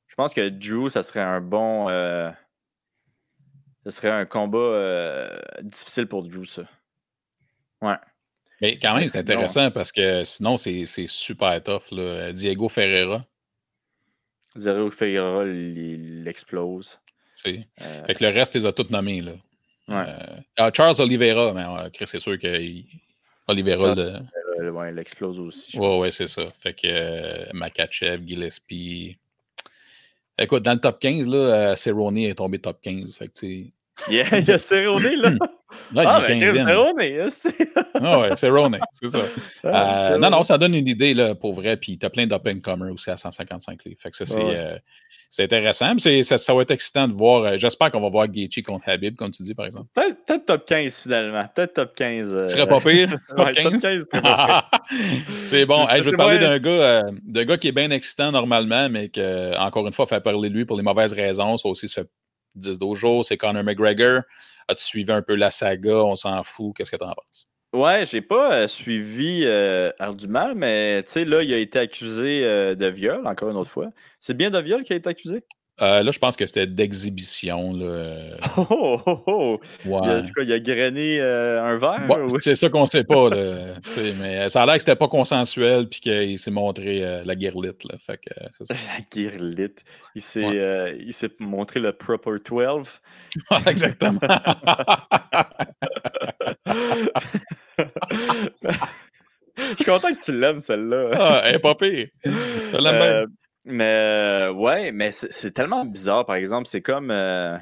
[0.08, 1.90] Je pense que Drew, ça serait un bon.
[1.90, 2.30] Euh,
[3.86, 6.64] ça serait un combat euh, difficile pour Drew, ça.
[7.82, 7.96] Ouais.
[8.62, 11.94] Mais quand même, c'est intéressant parce que sinon, c'est super tough.
[12.34, 13.26] Diego Ferreira.
[14.56, 17.00] Diego Ferreira, il, explose.
[17.00, 17.11] Euh,
[17.42, 19.22] fait que le reste, ils ont tous nommés.
[19.22, 19.32] Là.
[19.88, 20.06] Ouais.
[20.58, 21.66] Ah, Charles Oliveira, mais
[22.06, 22.84] c'est sûr que
[23.48, 23.96] Oliveira.
[24.90, 25.78] il explose aussi.
[25.78, 26.44] Ouais, ouais, c'est ça.
[26.60, 29.18] Fait que Makachev, Gillespie.
[30.38, 33.16] Écoute, dans le top 15, là, euh, Cerrone est tombé top 15.
[33.16, 33.72] Fait que, il
[34.10, 35.34] y a, il y a Cerrone, là.
[35.94, 39.24] Là, ah, il est 15 ben, hein, ah ouais, Cerrone, c'est ça.
[39.64, 41.78] Ah, euh, non, non, ça donne une idée, là, pour vrai.
[41.78, 44.00] Puis tu as plein d'open-comers aussi à 155 livres.
[44.02, 44.78] Fait que ça, c'est euh,
[45.32, 45.94] c'est intéressant.
[45.94, 47.44] Mais ça, ça, va être excitant de voir.
[47.44, 49.88] Euh, j'espère qu'on va voir Gaethje contre Habib, comme tu dis, par exemple.
[49.94, 51.46] Peut-être top 15, finalement.
[51.56, 52.34] Peut-être top 15.
[52.34, 52.48] Euh...
[52.48, 53.16] serait pas pire?
[53.36, 54.08] top 15?
[55.44, 55.88] c'est bon.
[55.90, 57.12] je vais te parler d'un gars, euh,
[57.46, 60.66] gars qui est bien excitant normalement, mais que, encore une fois, fait parler de lui
[60.66, 61.56] pour les mauvaises raisons.
[61.56, 62.10] Ça aussi, ça fait
[62.58, 63.26] 10-12 jours.
[63.26, 64.22] C'est Conor McGregor.
[64.68, 66.04] As-tu suivi un peu la saga?
[66.04, 66.76] On s'en fout.
[66.76, 67.48] Qu'est-ce que tu en penses?
[67.74, 69.92] Ouais, j'ai pas euh, suivi euh,
[70.28, 73.72] Mal, mais tu sais, là, il a été accusé euh, de viol, encore une autre
[73.72, 73.92] fois.
[74.20, 75.46] C'est bien de viol qu'il a été accusé?
[75.82, 77.74] Euh, là, je pense que c'était d'exhibition.
[77.74, 78.38] Là.
[78.58, 79.60] Oh, oh, oh, oh!
[79.86, 82.08] Il, a, quoi, il a grainé un verre?
[82.40, 83.30] C'est ça qu'on sait pas.
[83.30, 83.76] Là,
[84.20, 87.84] mais ça a l'air que c'était pas consensuel puis qu'il s'est montré la guirlite.
[87.86, 88.34] Là, fait que,
[88.66, 88.74] ça.
[88.74, 89.84] La guirlite.
[90.16, 92.88] Il s'est montré le Proper 12.
[93.66, 94.20] Exactement.
[99.58, 101.10] Je suis content que tu l'aimes, celle-là.
[101.14, 102.08] Ah, elle est pas pire.
[102.26, 103.28] Euh,
[103.66, 106.68] mais euh, ouais, mais c'est tellement bizarre, par exemple.
[106.68, 107.12] C'est comme.
[107.12, 107.58] Euh,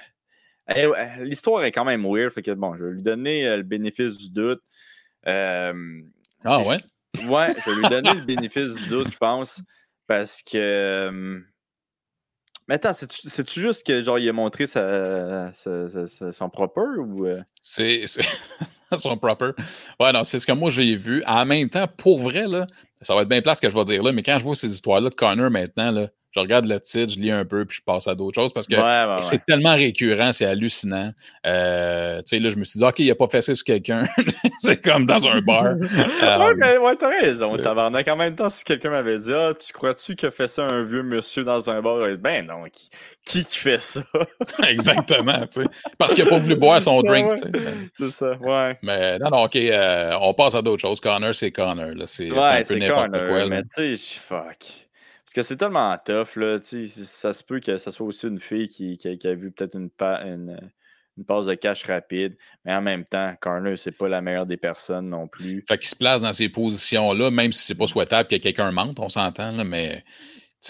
[1.20, 2.32] l'histoire est quand même weird.
[2.32, 4.62] Fait que bon, je vais lui donner le bénéfice du doute.
[5.26, 6.78] ah ouais?
[7.26, 9.62] Ouais, je vais lui donner le bénéfice du doute, je pense.
[10.08, 11.42] Parce que.
[12.70, 15.50] Mais attends, c'est-tu juste que genre il a montré son
[16.54, 17.28] proper ou.
[17.64, 18.06] C'est.
[18.96, 19.54] son proper.
[20.00, 21.24] Ouais, non, c'est ce que moi j'ai vu.
[21.26, 22.68] En même temps, pour vrai, là,
[23.02, 24.72] ça va être bien place que je vais dire là, mais quand je vois ces
[24.72, 27.84] histoires-là de Connor maintenant, là, je regarde le titre, je lis un peu, puis je
[27.84, 28.76] passe à d'autres choses parce que
[29.22, 31.12] c'est tellement récurrent, c'est hallucinant.
[31.48, 33.66] Euh, tu sais, là, je me suis dit, OK, il a pas fait ça sur
[33.66, 34.08] quelqu'un.
[34.60, 35.64] c'est comme dans un bar.
[35.82, 38.08] ouais, mais ouais, t'as raison, tabarnak.
[38.08, 40.84] En même temps, si quelqu'un m'avait dit, ah, tu crois-tu qu'il a fait ça un
[40.84, 41.98] vieux monsieur dans un bar?
[42.20, 42.90] Ben non, qui,
[43.26, 44.04] qui, fait ça?
[44.68, 45.68] Exactement, tu sais.
[45.98, 47.32] Parce qu'il a pas voulu boire son drink.
[47.98, 48.78] C'est ça, ouais.
[48.84, 51.00] Mais non, non, OK, euh, on passe à d'autres choses.
[51.00, 51.94] Connor, c'est Connor.
[52.06, 53.48] C'est un peu n'importe quoi.
[53.48, 54.89] Mais tu sais, fuck.
[55.30, 56.58] Parce que c'est tellement tough, là.
[56.64, 59.92] Ça se peut que ce soit aussi une fille qui, qui, a vu peut-être une,
[60.02, 60.72] une,
[61.18, 64.58] une, passe de cash rapide, mais en même temps, Carner, c'est pas la meilleure des
[64.58, 65.64] personnes non plus.
[65.68, 69.00] Fait qu'il se place dans ces positions-là, même si c'est pas souhaitable que quelqu'un mente,
[69.00, 70.04] on s'entend, mais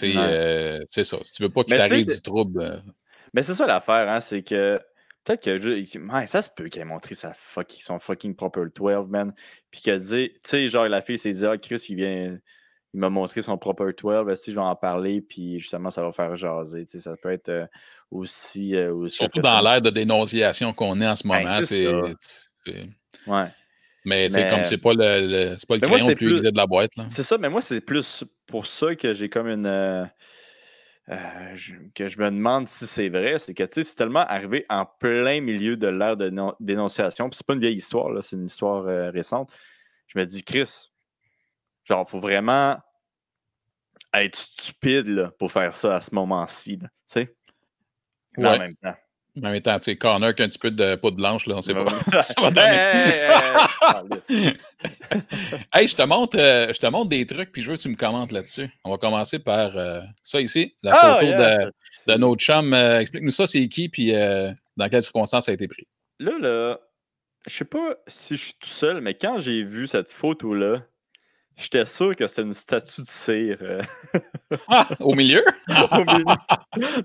[0.02, 1.16] euh, c'est ça.
[1.22, 2.60] Si tu veux pas qu'il t'arrive du trouble.
[2.60, 2.76] Euh
[3.32, 4.80] mais c'est ça l'affaire, hein, c'est que
[5.24, 6.26] peut-être que je...
[6.26, 7.32] ça se peut qu'elle ait montré sa
[7.80, 9.32] son fucking proper 12, man.
[9.70, 12.38] Puis qu'elle dit, tu sais, genre la fille s'est dit, ah, Chris, il vient
[12.92, 14.34] il m'a montré son proper 12.
[14.34, 16.86] Si je vais en parler, puis justement, ça va faire jaser.
[16.86, 17.66] Ça peut être euh,
[18.10, 21.62] aussi, euh, aussi, Surtout dans l'ère de dénonciation qu'on est en ce ben, moment.
[21.62, 21.86] c'est
[23.26, 23.46] Ouais.
[24.06, 26.42] Mais, mais comme c'est pas le, c'est pas le crayon le plus, plus...
[26.42, 26.92] de la boîte.
[27.10, 29.66] C'est ça, mais moi, c'est plus pour ça que j'ai comme une.
[29.66, 30.06] Euh,
[31.94, 35.76] que je me demande si c'est vrai, c'est que c'est tellement arrivé en plein milieu
[35.76, 37.28] de l'ère de dénonciation.
[37.28, 39.52] Puis c'est pas une vieille histoire, c'est une histoire récente.
[40.06, 40.89] Je me dis, Chris,
[41.90, 42.78] Genre, faut vraiment
[44.14, 46.78] être stupide là, pour faire ça à ce moment-ci.
[46.78, 47.34] Tu sais?
[48.38, 48.94] En même temps.
[49.36, 51.46] En même temps, tu sais, Connor qui a un petit peu de peau de blanche,
[51.46, 51.84] là, on sait pas.
[55.74, 57.88] hey, je te montre, euh, je te montre des trucs, puis je veux que tu
[57.88, 58.68] me commentes là-dessus.
[58.84, 61.72] On va commencer par euh, ça ici, la ah, photo de,
[62.12, 62.72] de, notre chum.
[62.72, 65.88] Euh, explique-nous ça, c'est qui, puis dans quelles circonstances ça a été pris.
[66.20, 66.80] Là, là,
[67.46, 70.82] je sais pas si je suis tout seul, mais quand j'ai vu cette photo-là,
[71.60, 73.58] J'étais sûr que c'était une statue de cire.
[73.60, 73.82] Euh.
[74.66, 75.44] Ah, au milieu?
[75.68, 76.24] au milieu.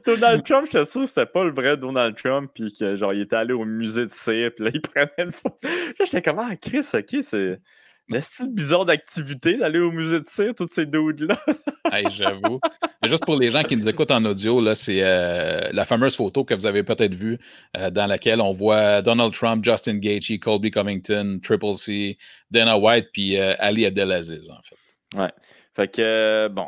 [0.06, 3.22] Donald Trump, j'étais sûr que c'était pas le vrai Donald Trump, puis que genre il
[3.22, 5.58] était allé au musée de cire, puis là il prenait une photo.
[6.00, 7.60] J'étais comme ah Chris, ok, c'est.
[8.08, 11.39] Mais c'est bizarre d'activité d'aller au musée de cire, toutes ces doudes-là.
[11.91, 12.60] hey, J'avoue.
[13.04, 16.44] Juste pour les gens qui nous écoutent en audio, là, c'est euh, la fameuse photo
[16.44, 17.39] que vous avez peut-être vue,
[17.78, 22.18] euh, dans laquelle on voit Donald Trump, Justin Gaethje, Colby Covington, Triple C,
[22.52, 24.78] Dana White, puis euh, Ali Abdelaziz, en fait.
[25.18, 25.32] Ouais.
[25.76, 26.68] Fait que, bon,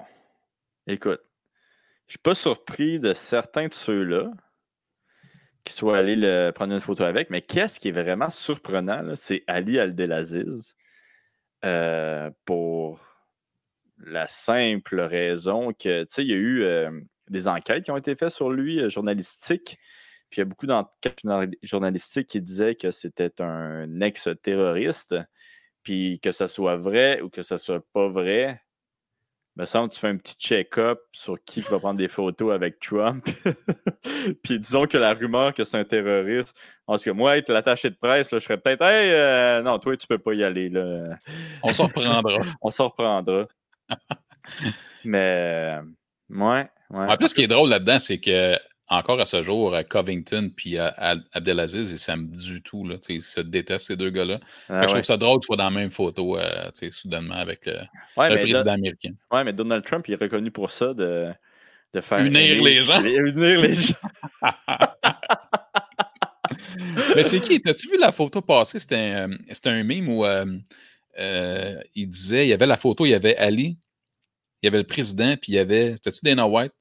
[0.88, 1.22] écoute,
[2.08, 4.32] je suis pas surpris de certains de ceux-là
[5.68, 7.30] qu'il soit allé le, prendre une photo avec.
[7.30, 10.76] Mais qu'est-ce qui est vraiment surprenant, c'est Ali Aldelaziz.
[11.68, 13.00] Euh, pour
[13.98, 17.98] la simple raison que, tu sais, il y a eu euh, des enquêtes qui ont
[17.98, 19.78] été faites sur lui, euh, journalistiques.
[20.30, 21.22] Puis il y a beaucoup d'enquêtes
[21.64, 25.16] journalistiques qui disaient que c'était un ex-terroriste.
[25.84, 28.62] Puis que ça soit vrai ou que ça soit pas vrai,
[29.58, 32.80] me semble que tu fais un petit check-up sur qui va prendre des photos avec
[32.80, 33.28] Trump.
[34.44, 37.90] puis disons que la rumeur que c'est un terroriste, en tout cas, moi, être l'attaché
[37.90, 40.70] de presse, je serais peut-être Hey, euh, non, toi, tu peux pas y aller.
[40.70, 41.18] Là.
[41.64, 42.40] On s'en reprendra.
[42.62, 43.48] On s'en reprendra.
[45.04, 45.80] Mais,
[46.30, 47.06] ouais, ouais.
[47.08, 48.56] En plus, ce qui est drôle là-dedans, c'est que
[48.90, 52.88] encore à ce jour, Covington puis Abdelaziz, ils s'aiment du tout.
[52.88, 54.40] Là, ils se détestent, ces deux gars-là.
[54.70, 57.80] Ah je trouve ça drôle qu'ils soient dans la même photo, euh, soudainement, avec le,
[58.16, 59.12] président américain.
[59.32, 61.28] Oui, mais Donald Trump, il est reconnu pour ça, de,
[61.94, 62.20] de faire...
[62.20, 63.04] Unir les gens.
[63.04, 63.96] Unir les gens.
[67.16, 67.62] mais c'est qui?
[67.66, 68.80] As-tu vu la photo passer?
[68.80, 69.32] C'était un,
[69.66, 70.46] un meme où euh,
[71.20, 73.78] euh, il disait, il y avait la photo, il y avait Ali,
[74.62, 76.74] il y avait le président, puis il y avait, c'était-tu Dana White?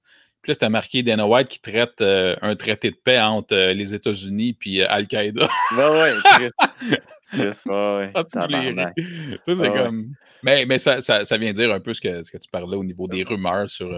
[0.46, 3.72] Puis là, c'était marqué Dana White qui traite euh, un traité de paix entre euh,
[3.72, 5.48] les États-Unis et euh, Al-Qaïda.
[5.76, 7.50] Ben ouais, ouais.
[7.66, 8.12] ouais.
[8.14, 8.22] Ah,
[9.44, 10.12] c'est comme.
[10.44, 12.76] Mais, mais ça, ça, ça, vient dire un peu ce que, ce que tu parlais
[12.76, 13.90] au niveau des rumeurs sur.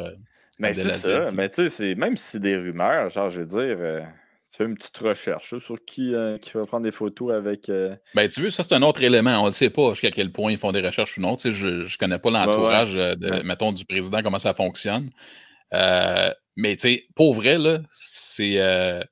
[0.58, 1.30] mais c'est ça.
[1.32, 4.06] Mais tu sais, même si c'est des rumeurs, genre, je veux dire.
[4.50, 7.70] Tu fais une petite recherche sur qui, qui va prendre des photos avec.
[8.14, 9.42] Ben, tu veux, ça, c'est un autre élément.
[9.42, 11.37] On ne sait pas jusqu'à quel point ils font des recherches ou non.
[11.37, 12.98] Tu sais, je ne connais pas l'entourage,
[13.44, 15.11] mettons, du président, comment ça fonctionne.
[15.74, 19.02] Euh, mais tu sais, pour vrai, là, c'est, euh,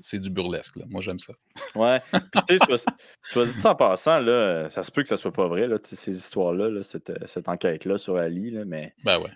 [0.00, 0.76] c'est du burlesque.
[0.76, 0.84] Là.
[0.88, 1.32] Moi, j'aime ça.
[1.74, 2.00] Ouais.
[2.10, 2.84] Puis tu sais,
[3.22, 6.16] soit, dit en passant, là, ça se peut que ça soit pas vrai, là, ces
[6.16, 8.94] histoires-là, là, cette, cette enquête-là sur Ali, là, mais.
[9.04, 9.30] Ben ouais.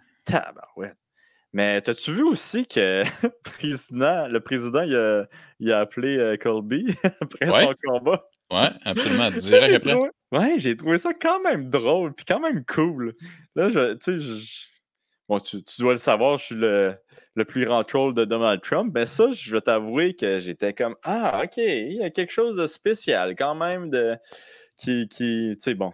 [0.77, 0.93] ouais.
[1.53, 5.25] Mais t'as-tu vu aussi que le président, le président il a,
[5.59, 8.25] il a appelé euh, Colby après son combat?
[8.51, 9.31] Ouais, absolument.
[9.37, 10.11] Direct après.
[10.33, 13.15] Ouais, j'ai trouvé ça quand même drôle, puis quand même cool.
[13.57, 14.19] Là, tu sais,
[15.31, 16.99] Bon, tu, dois le savoir, je suis le,
[17.47, 18.91] plus grand troll de Donald Trump.
[18.93, 22.57] Mais ça, je vais t'avouer que j'étais comme Ah, OK, il y a quelque chose
[22.57, 24.17] de spécial quand même de
[24.77, 25.93] qui, qui tu sais, bon.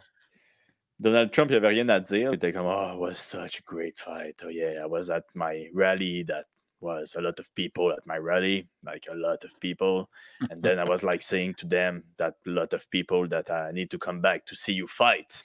[1.01, 2.31] Donald Trump, il avait rien à dire.
[2.33, 4.43] Il était comme Oh, it was such a great fight.
[4.43, 6.47] Oh, yeah, I was at my rally that
[6.81, 10.09] was a lot of people at my rally, like a lot of people.
[10.51, 13.71] And then I was like saying to them that a lot of people that I
[13.73, 15.45] need to come back to see you fight.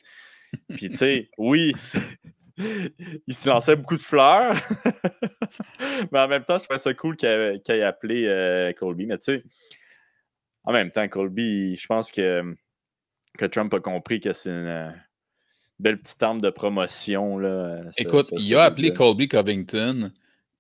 [0.70, 1.74] Puis, tu sais, oui,
[3.28, 4.56] il se lançait beaucoup de fleurs.
[6.12, 9.06] mais en même temps, je trouvais ça cool qu'il ait, appelé euh, Colby.
[9.06, 9.44] Mais tu sais,
[10.64, 12.56] en même temps, Colby, je pense que,
[13.38, 14.90] que Trump a compris que c'est une euh,
[15.80, 17.38] belle petite arme de promotion.
[17.38, 20.12] Là, Écoute, il a appelé Colby Covington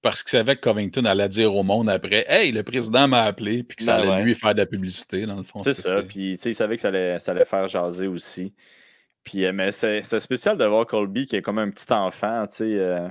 [0.01, 3.63] parce qu'il savait que Covington allait dire au monde après Hey, le président m'a appelé,
[3.63, 5.61] puis que ça ben allait lui faire de la publicité, dans le fond.
[5.63, 8.53] C'est ça, puis il savait que ça allait, ça allait faire jaser aussi.
[9.23, 12.57] Puis, euh, mais c'est spécial de voir Colby qui est comme un petit enfant, tu
[12.57, 12.63] sais.
[12.63, 13.07] Euh,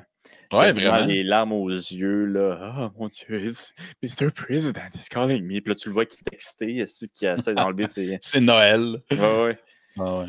[0.52, 1.06] ouais, vraiment.
[1.06, 2.74] Les larmes aux yeux, là.
[2.78, 3.52] Oh mon Dieu,
[4.02, 4.30] Mr.
[4.30, 5.60] President is calling me.
[5.60, 8.18] Puis là, tu le vois qui est excité, qui essaie d'enlever ses.
[8.22, 9.02] c'est Noël.
[9.10, 9.58] Ouais, ouais.
[9.98, 10.26] Ah, ouais.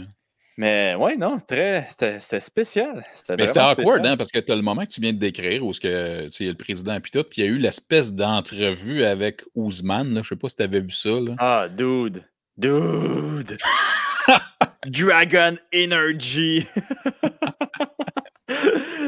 [0.58, 1.88] Mais ouais, non, très.
[1.89, 3.04] C'était spécial.
[3.36, 5.65] Mais c'était awkward, hein, parce que tu as le moment que tu viens de décrire
[5.65, 9.04] où il y a le président et tout, puis il y a eu l'espèce d'entrevue
[9.04, 11.10] avec Ousmane, là, je sais pas si tu avais vu ça.
[11.10, 11.36] Là.
[11.39, 12.24] Ah, dude.
[12.58, 13.58] Dude.
[14.88, 16.67] Dragon Energy.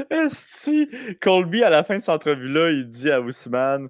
[0.09, 0.87] Esti,
[1.21, 3.89] Colby, à la fin de cette entrevue-là, il dit à Ousmane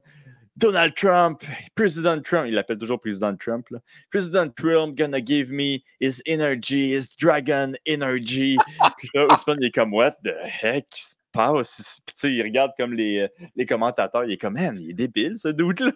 [0.56, 1.44] Donald Trump,
[1.76, 3.80] President Trump, il l'appelle toujours President Trump, là.
[4.12, 8.58] President Trump gonna give me his energy, his dragon energy.
[8.98, 12.00] Puis là, Ousmane, il est comme, what the heck qui se passe?
[12.06, 14.94] Puis tu sais, il regarde comme les, les commentateurs, il est comme, man, il est
[14.94, 15.92] débile, ce doute-là.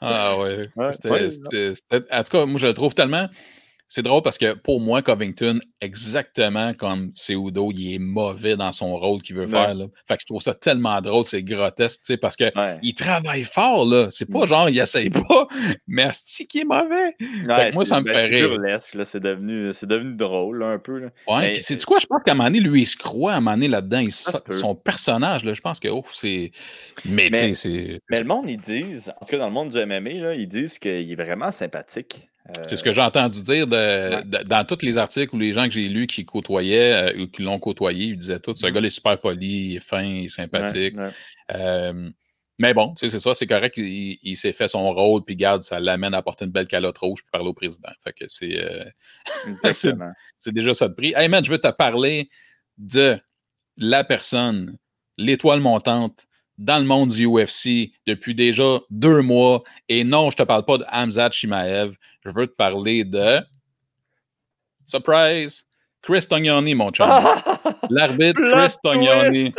[0.00, 0.68] ah ouais.
[0.76, 1.74] ouais, c'était,
[2.10, 3.28] en tout cas, moi, je le trouve tellement
[3.94, 8.96] c'est drôle parce que pour moi, Covington, exactement comme Seudo, il est mauvais dans son
[8.96, 9.74] rôle qu'il veut faire.
[9.74, 9.84] Là.
[10.08, 12.50] Fait que je trouve ça tellement drôle, c'est grotesque, tu sais, parce qu'il
[12.82, 14.06] il travaille fort, là.
[14.08, 14.46] C'est pas mm.
[14.46, 15.46] genre, il essaye pas,
[15.86, 17.12] mais c'est qui est mauvais.
[17.74, 18.58] moi, ça me fait rire.
[19.04, 20.98] C'est devenu, devenu drôle, un peu.
[20.98, 21.08] Là.
[21.28, 23.36] Ouais, c'est du quoi, je pense qu'à un moment donné, lui, il se croit, à
[23.36, 24.06] un moment donné, là-dedans,
[24.48, 26.50] son personnage, là, je pense que, oh, c'est.
[27.04, 28.00] Mais, tu sais, c'est.
[28.08, 30.48] Mais le monde, ils disent, en tout cas, dans le monde du MMA, là, ils
[30.48, 32.30] disent qu'il est vraiment sympathique.
[32.64, 35.88] C'est ce que j'ai entendu dire dans tous les articles ou les gens que j'ai
[35.88, 38.06] lus qui côtoyaient euh, ou qui l'ont côtoyé.
[38.06, 38.70] Ils disaient tout, ce mm.
[38.70, 40.96] gars est super poli, il est fin, il est sympathique.
[41.52, 42.10] Euh,
[42.58, 43.76] mais bon, c'est ça, c'est correct.
[43.76, 47.20] Il, s'est fait son rôle, puis garde, ça l'amène à porter une belle calotte rouge
[47.22, 47.92] puis parler au président.
[48.04, 48.84] Fait que c'est euh,
[50.38, 51.14] c'est déjà ça de prix.
[51.16, 52.28] Hey man, je veux te parler
[52.76, 53.18] de
[53.76, 54.78] la personne,
[55.16, 56.26] l'étoile montante
[56.58, 59.62] dans le monde du UFC depuis déjà deux mois.
[59.88, 61.94] Et non, je te parle pas de Hamzat Shimaev.
[62.24, 63.40] Je veux te parler de.
[64.86, 65.66] Surprise!
[66.02, 67.06] Chris Tognoni, mon chum.
[67.90, 69.52] L'arbitre Chris Tognoni.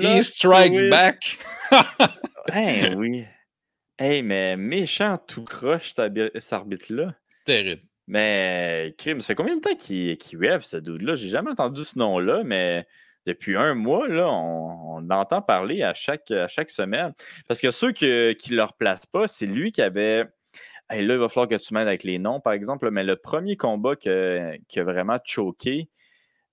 [0.00, 1.38] He strikes back.
[2.52, 3.26] hey, oui.
[3.98, 7.14] Hey, mais méchant tout croche, cet arbitre-là.
[7.44, 7.82] Terrible.
[8.06, 11.14] Mais, crime, ça fait combien de temps qu'il qu rêve, ce dude-là?
[11.16, 12.86] J'ai jamais entendu ce nom-là, mais
[13.28, 17.12] depuis un mois, là, on, entend parler à chaque, à chaque semaine.
[17.46, 20.24] Parce que ceux qui ne le replacent pas, c'est lui qui avait.
[20.90, 23.56] là, il va falloir que tu m'aides avec les noms, par exemple, mais le premier
[23.56, 25.88] combat qui a vraiment choqué,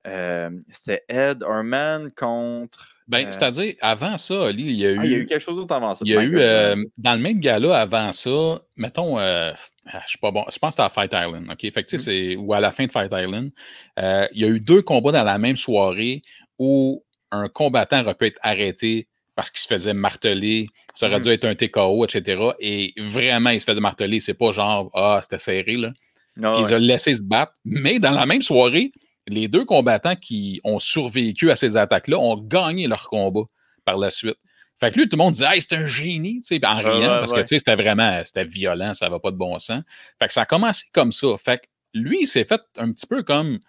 [0.07, 2.95] euh, c'était Ed Herman contre.
[3.07, 4.99] Ben, euh, c'est-à-dire, avant ça, Ali, il y a eu.
[4.99, 6.03] Ah, il y a eu quelque chose d'autre avant ça.
[6.05, 9.55] Il y a eu, euh, dans le même gala avant ça, mettons, ah,
[9.86, 11.71] je suis pas bon, je pense que c'était à Fight Island, OK?
[11.71, 12.38] Fait que, mm-hmm.
[12.38, 13.51] ou à la fin de Fight Island,
[13.97, 16.21] il y a eu deux combats dans la même soirée
[16.60, 21.30] où un combattant aurait pu être arrêté parce qu'il se faisait marteler, ça aurait dû
[21.30, 21.34] mm-hmm.
[21.34, 22.51] être un TKO, etc.
[22.60, 24.22] Et vraiment, il se faisait marteler.
[24.22, 25.91] C'est pas genre, ah, c'était serré, là.
[26.38, 27.53] Non, ils ont laissé se battre.
[27.64, 28.91] Mais dans la même soirée,
[29.28, 33.43] les deux combattants qui ont survécu à ces attaques-là ont gagné leur combat
[33.84, 34.38] par la suite.
[34.80, 37.20] Fait que lui, tout le monde disait, hey, c'est un génie, tu sais, en riant,
[37.20, 39.82] parce que, tu sais, c'était vraiment, c'était violent, ça va pas de bon sens.
[40.20, 41.28] Fait que ça a commencé comme ça.
[41.38, 43.60] Fait que lui, il s'est fait un petit peu comme,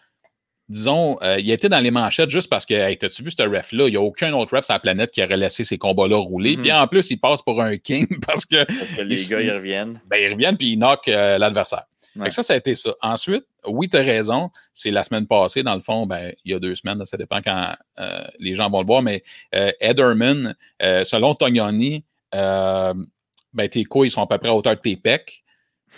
[0.69, 3.87] disons, euh, il était dans les manchettes juste parce que, hey, t'as-tu vu ce ref-là?
[3.87, 6.57] Il n'y a aucun autre ref sur la planète qui aurait laissé ces combats-là rouler.
[6.57, 6.63] Mm-hmm.
[6.63, 8.65] Puis en plus, il passe pour un king parce que.
[8.65, 10.01] Parce que les gars, ils reviennent.
[10.07, 11.85] Ben, ils reviennent puis ils knockent euh, l'adversaire.
[12.31, 12.95] Ça, ça a été ça.
[13.03, 14.51] Ensuite, oui, tu as raison.
[14.73, 17.43] C'est la semaine passée, dans le fond, ben, il y a deux semaines, ça dépend
[17.43, 24.23] quand euh, les gens vont le voir, mais Ederman, selon Tognoni, ben, tes couilles sont
[24.23, 25.45] à peu près à hauteur de tes pecs.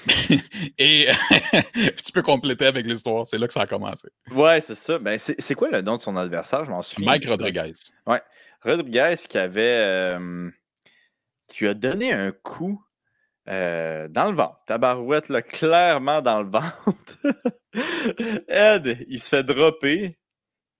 [0.79, 1.09] Et
[2.05, 3.27] tu peux compléter avec l'histoire.
[3.27, 4.09] C'est là que ça a commencé.
[4.31, 4.99] Ouais, c'est ça.
[4.99, 6.65] Ben, c'est quoi le nom de son adversaire?
[6.65, 7.13] Je m'en souviens.
[7.13, 7.73] Mike Rodriguez.
[8.07, 8.23] Ouais.
[8.63, 10.17] Rodriguez qui avait.
[11.49, 12.83] qui lui a donné un coup
[13.49, 14.61] euh, dans le ventre.
[14.67, 17.19] Tabarouette, là, clairement dans le ventre.
[18.49, 20.19] Ed, il se fait dropper.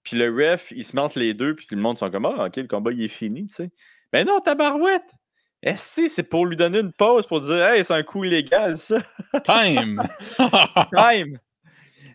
[0.03, 1.55] Puis le ref, il se monte les deux.
[1.55, 3.71] Puis le monde sont comme Ah, ok, le combat, il est fini, tu sais.
[4.13, 5.11] Mais non, Tabarouette!
[5.63, 8.79] Est-ce que c'est pour lui donner une pause pour dire Hey, c'est un coup illégal,
[8.79, 9.03] ça?
[9.45, 10.03] Time!
[10.97, 11.39] Time!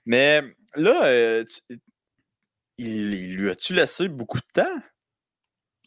[0.06, 0.42] Mais
[0.76, 1.46] là, euh,
[2.78, 4.82] il, lui a-tu laissé beaucoup de temps?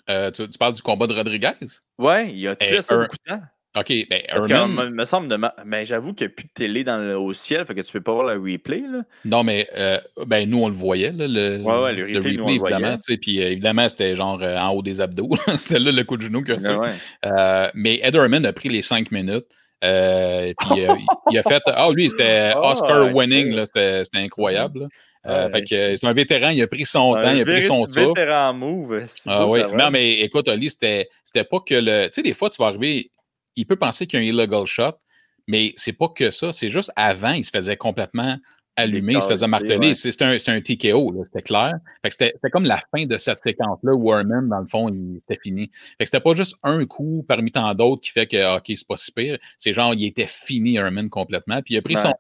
[0.09, 1.55] Euh, tu, parles du combat de Rodriguez?
[1.99, 3.43] Ouais, il a-tu laissé beaucoup de temps?
[3.77, 4.91] OK, ben Herman...
[4.91, 7.19] me semble de ben, j'avoue qu'il n'y a plus de télé dans le...
[7.19, 8.81] au ciel, fait que tu peux pas voir le replay.
[8.81, 9.03] Là.
[9.27, 12.43] Non, mais euh, ben, nous, on le voyait, là, le, ouais, ouais, le replay, le
[12.43, 12.99] replay évidemment.
[13.21, 15.29] Puis euh, évidemment, c'était genre euh, en haut des abdos.
[15.59, 16.79] c'était là le coup de genou que ça.
[16.79, 17.71] Ouais.
[17.75, 19.47] mais Ed Herman a pris les cinq minutes.
[19.85, 20.81] Euh, puis
[21.31, 21.63] il a fait.
[21.67, 24.89] Ah, lui, c'était ah, Oscar winning, c'était incroyable.
[25.23, 28.15] fait que c'est un vétéran, il a pris son temps, il a pris son tour.
[28.15, 29.05] vétéran move.
[29.27, 31.09] Ah oui, non, mais écoute, Ali, c'était
[31.45, 32.07] pas que le.
[32.07, 33.11] Tu sais, des fois, tu vas arriver,
[33.57, 34.99] il peut penser qu'il y a un illegal shot,
[35.47, 36.53] mais c'est pas que ça.
[36.53, 38.37] C'est juste avant, il se faisait complètement
[38.79, 39.95] allumer, il se faisait marteler.
[39.95, 41.73] C'est un, un, TKO, c'était clair.
[42.05, 45.71] C'était comme la fin de cette séquence-là où Herman, dans le fond, il était fini.
[45.99, 49.13] C'était pas juste un coup parmi tant d'autres qui fait que, OK, c'est pas si
[49.13, 49.39] pire.
[49.57, 51.63] C'est genre, il était fini, Herman, complètement.
[51.63, 52.13] Puis il a pris son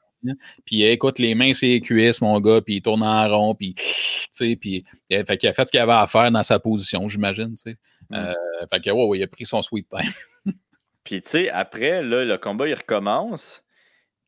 [0.64, 3.74] puis écoute, les mains, c'est les cuisses, mon gars, puis il tourne en rond, puis,
[3.74, 3.84] tu
[4.30, 7.54] sais, puis, fait qu'il a fait ce qu'il avait à faire dans sa position, j'imagine,
[7.54, 7.76] tu sais.
[8.10, 8.14] Mm.
[8.14, 8.34] Euh,
[8.72, 10.10] fait que, ouais, ouais, il a pris son sweet time.
[11.06, 13.62] Puis, tu sais, après, là, le combat, il recommence.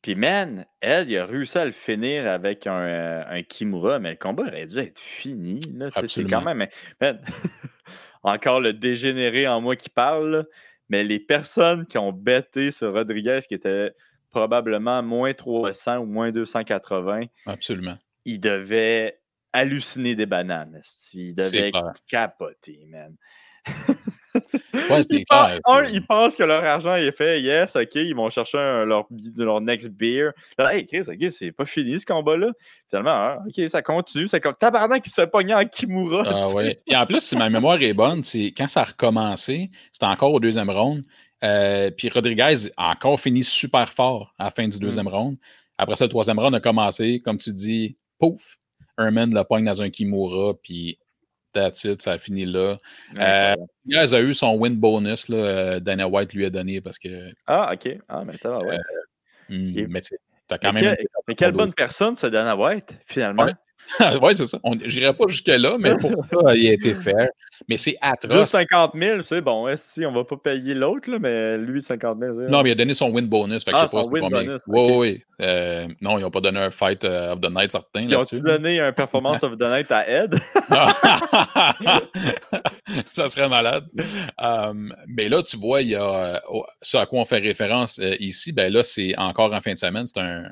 [0.01, 4.11] Puis, man, elle, il a réussi à le finir avec un, euh, un Kimura, mais
[4.11, 5.59] le combat aurait dû être fini.
[6.07, 6.69] C'est quand même.
[7.01, 7.21] Man,
[8.23, 10.47] encore le dégénéré en moi qui parle,
[10.89, 13.93] mais les personnes qui ont bêté sur Rodriguez, qui était
[14.31, 17.99] probablement moins 300 ou moins 280, Absolument.
[18.25, 19.19] il devait
[19.53, 20.81] halluciner des bananes.
[21.13, 21.73] Il devait
[22.07, 23.17] capoter, man.
[24.35, 27.41] ils, pensent, pensent que leur argent est fait.
[27.41, 29.07] Yes, OK, ils vont chercher leur,
[29.37, 30.31] leur next beer.
[30.59, 32.53] Là, hey, Chris, OK, c'est pas fini ce combat-là.
[32.89, 34.29] Finalement, hein, OK, ça continue.
[34.29, 36.25] C'est comme tabarnak qui se fait pogner en Kimura.
[36.27, 36.81] Ah, ouais.
[36.87, 40.33] Et en plus, si ma mémoire est bonne, c'est quand ça a recommencé, c'était encore
[40.33, 41.05] au deuxième round.
[41.45, 44.81] Euh, puis Rodriguez a encore fini super fort à la fin du mm.
[44.81, 45.37] deuxième round.
[45.79, 47.21] Après ça, le troisième round a commencé.
[47.25, 48.59] Comme tu dis, pouf,
[48.99, 50.99] Herman le pogne dans un Kimura, puis
[51.55, 52.77] That's it, ça a fini là.
[53.19, 57.33] Euh, a eu son win bonus, là, euh, Dana White lui a donné parce que.
[57.47, 57.99] Ah, OK.
[58.09, 58.77] Ah, mais t'as ouais.
[59.51, 60.01] Euh, hmm, mais
[60.47, 60.97] t'as quand même.
[61.27, 63.49] mais quelle bonne personne, ce Dana White, finalement.
[64.23, 64.59] oui, c'est ça.
[64.85, 67.29] Je n'irai pas jusque-là, mais pour ça, il a été fair.
[67.69, 68.35] Mais c'est atroce.
[68.35, 69.67] Juste 50 000, c'est bon.
[69.77, 72.33] Si on ne va pas payer l'autre, mais lui, 50 000.
[72.49, 73.65] Non, mais il a donné son win bonus.
[73.65, 74.61] Fait que ah, son pas win bonus.
[74.67, 75.23] Oui, oui.
[75.41, 78.03] Euh, non, ils n'ont pas donné un fight euh, of the night certain.
[78.03, 80.39] Ils ont-tu donné un performance of the night à Ed?
[83.07, 83.85] ça serait malade.
[84.39, 86.43] Um, mais là, tu vois, il y a
[86.83, 88.53] ce à quoi on fait référence ici.
[88.53, 90.07] Ben là, c'est encore en fin de semaine.
[90.07, 90.45] C'est un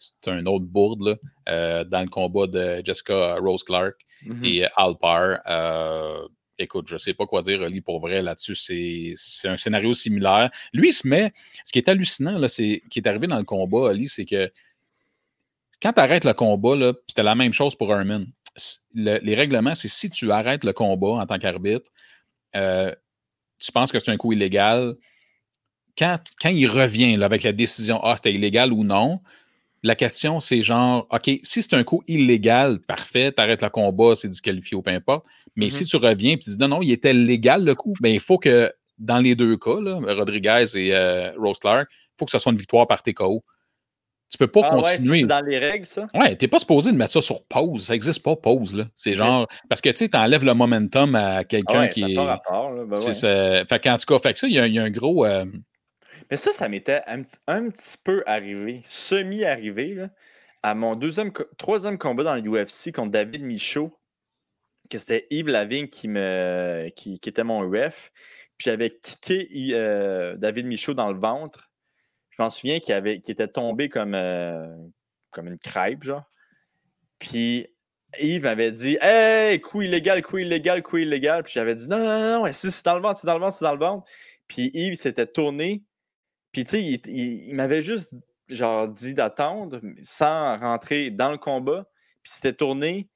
[0.00, 3.94] c'est un autre bourde euh, dans le combat de Jessica Rose Clark
[4.26, 4.44] mm-hmm.
[4.44, 5.38] et Alpar.
[5.46, 6.26] Euh,
[6.58, 8.54] écoute, je ne sais pas quoi dire, Oli, pour vrai, là-dessus.
[8.56, 10.50] C'est un scénario similaire.
[10.72, 11.32] Lui, il se met.
[11.64, 14.50] Ce qui est hallucinant, là, c'est qui est arrivé dans le combat, Ali, c'est que
[15.82, 18.26] quand tu arrêtes le combat, c'était la même chose pour Herman.
[18.94, 21.90] les règlements, c'est si tu arrêtes le combat en tant qu'arbitre,
[22.56, 22.94] euh,
[23.58, 24.94] tu penses que c'est un coup illégal.
[25.96, 29.20] Quand, quand il revient là, avec la décision, ah, c'était illégal ou non,
[29.82, 34.28] la question, c'est genre, OK, si c'est un coup illégal, parfait, t'arrêtes le combat, c'est
[34.28, 35.24] disqualifié ou peu importe.
[35.56, 35.70] Mais mm-hmm.
[35.70, 38.20] si tu reviens et tu dis non, non, il était légal le coup, bien, il
[38.20, 42.38] faut que dans les deux cas, Rodriguez et euh, Rose Clark, il faut que ça
[42.38, 43.42] soit une victoire par TKO.
[44.30, 45.22] Tu peux pas ah continuer.
[45.22, 46.06] Ouais, dans les règles, ça?
[46.14, 47.86] Ouais, t'es pas supposé de mettre ça sur pause.
[47.86, 48.76] Ça n'existe pas, pause.
[48.76, 48.84] Là.
[48.94, 49.48] C'est genre.
[49.68, 52.18] Parce que tu sais, t'enlèves le momentum à quelqu'un qui est.
[52.18, 52.84] Rapport, là.
[52.84, 53.64] Ben ça...
[53.64, 55.26] Fait qu'en tout cas, fait que ça, il y, a un gros.
[55.26, 55.44] Euh,
[56.30, 60.06] mais ça, ça m'était un, petit peu arrivé, semi-arrivé,
[60.62, 63.98] à mon deuxième, troisième combat dans l'UFC contre David Michaud,
[64.88, 68.12] que c'était Yves Lavigne qui, me, qui, était mon ref.
[68.56, 71.70] Puis j'avais kické euh, David Michaud dans le ventre.
[72.30, 74.66] Je m'en souviens qu'il avait, était tombé comme, euh,
[75.30, 76.24] comme une crêpe, genre.
[77.18, 77.66] Puis
[78.18, 81.42] Yves m'avait dit Hey, coup illégal, coup illégal, coup illégal.
[81.44, 83.64] Puis j'avais dit Non, non, non, c'est dans le ventre, c'est dans le ventre, c'est
[83.64, 84.10] dans le ventre.
[84.48, 85.84] Puis Yves s'était tourné,
[86.52, 88.14] puis, tu sais, il, m'avait juste
[88.48, 91.86] genre dit d'attendre sans rentrer dans le combat.
[92.22, 93.08] Puis, s'était tourné,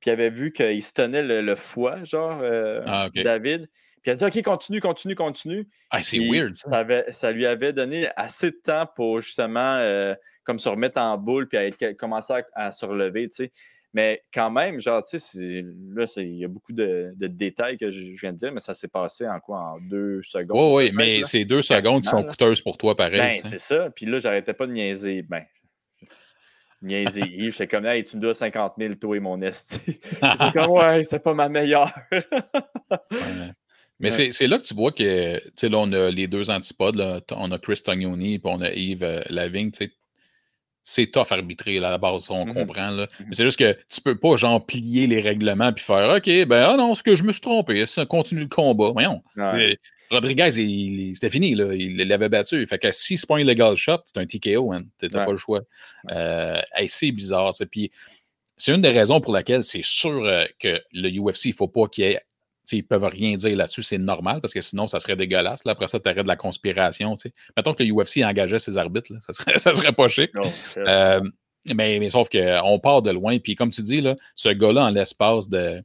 [0.00, 3.68] puis il avait vu qu'il se tenait le, foie, genre, euh, ah, David.
[4.02, 5.68] Puis, il a dit OK, continue, continue, continue.
[5.90, 6.56] Ah, c'est weird.
[6.56, 6.84] Ça.
[7.12, 10.14] Ça, lui avait donné assez de temps pour justement euh,
[10.44, 13.52] comme se remettre en boule puis à commencer à, à se relever, tu sais.
[13.94, 15.64] Mais quand même, genre, tu sais,
[15.94, 18.88] là, il y a beaucoup de, détails que je, viens de dire, mais ça s'est
[18.88, 19.58] passé en quoi?
[19.58, 20.74] En deux secondes?
[20.74, 23.40] Oui, oui, mais c'est deux secondes qui sont coûteuses pour toi, pareil.
[23.42, 23.90] Ben, c'est ça.
[23.90, 25.22] Puis là, j'arrêtais pas de niaiser.
[25.22, 25.44] Ben,
[26.80, 27.52] niaiser Yves.
[27.52, 29.78] J'étais comme, hey, tu me dois 50 000, toi et mon esti.
[30.10, 31.92] c'est comme, ouais, c'est pas ma meilleure.
[34.00, 36.96] Mais c'est là que tu vois que, tu sais, là, on a les deux antipodes.
[36.96, 37.20] Là.
[37.32, 39.70] On a Chris Tognoni, puis on a Yves euh, Lavigne.
[39.70, 39.92] Tu sais,
[40.84, 42.90] c'est tough arbitrer à la base, on mmh comprend.
[42.90, 43.04] Là.
[43.04, 46.26] Mmh Mais c'est juste que tu peux pas genre plier les règlements puis faire OK,
[46.46, 48.90] ben ah non, ce que je me suis trompé, ça continue le combat?
[48.90, 49.22] Voyons.
[50.10, 50.50] Rodriguez,
[51.14, 51.72] c'était fini, là.
[51.74, 52.66] il l'avait battu.
[52.66, 54.82] Fait que si c'est pas un illegal shot, c'est un TKO, hein.
[54.98, 55.62] t'as pas le choix.
[56.10, 57.54] Euh, c'est bizarre.
[57.54, 57.64] Ça.
[57.64, 57.90] Puis
[58.58, 61.86] c'est une des raisons pour laquelle c'est sûr euh, que le UFC, il faut pas
[61.88, 62.20] qu'il y ait
[62.72, 65.64] ils peuvent rien dire là-dessus, c'est normal parce que sinon, ça serait dégueulasse.
[65.64, 67.14] Là, après ça, tu aurais de la conspiration.
[67.14, 67.32] T'sais.
[67.56, 70.30] Mettons que le UFC engageait ses arbitres, ça, serait, ça serait pas chic.
[70.76, 71.20] Euh,
[71.66, 73.38] mais, mais sauf qu'on part de loin.
[73.38, 75.82] Puis comme tu dis, là, ce gars-là, en l'espace de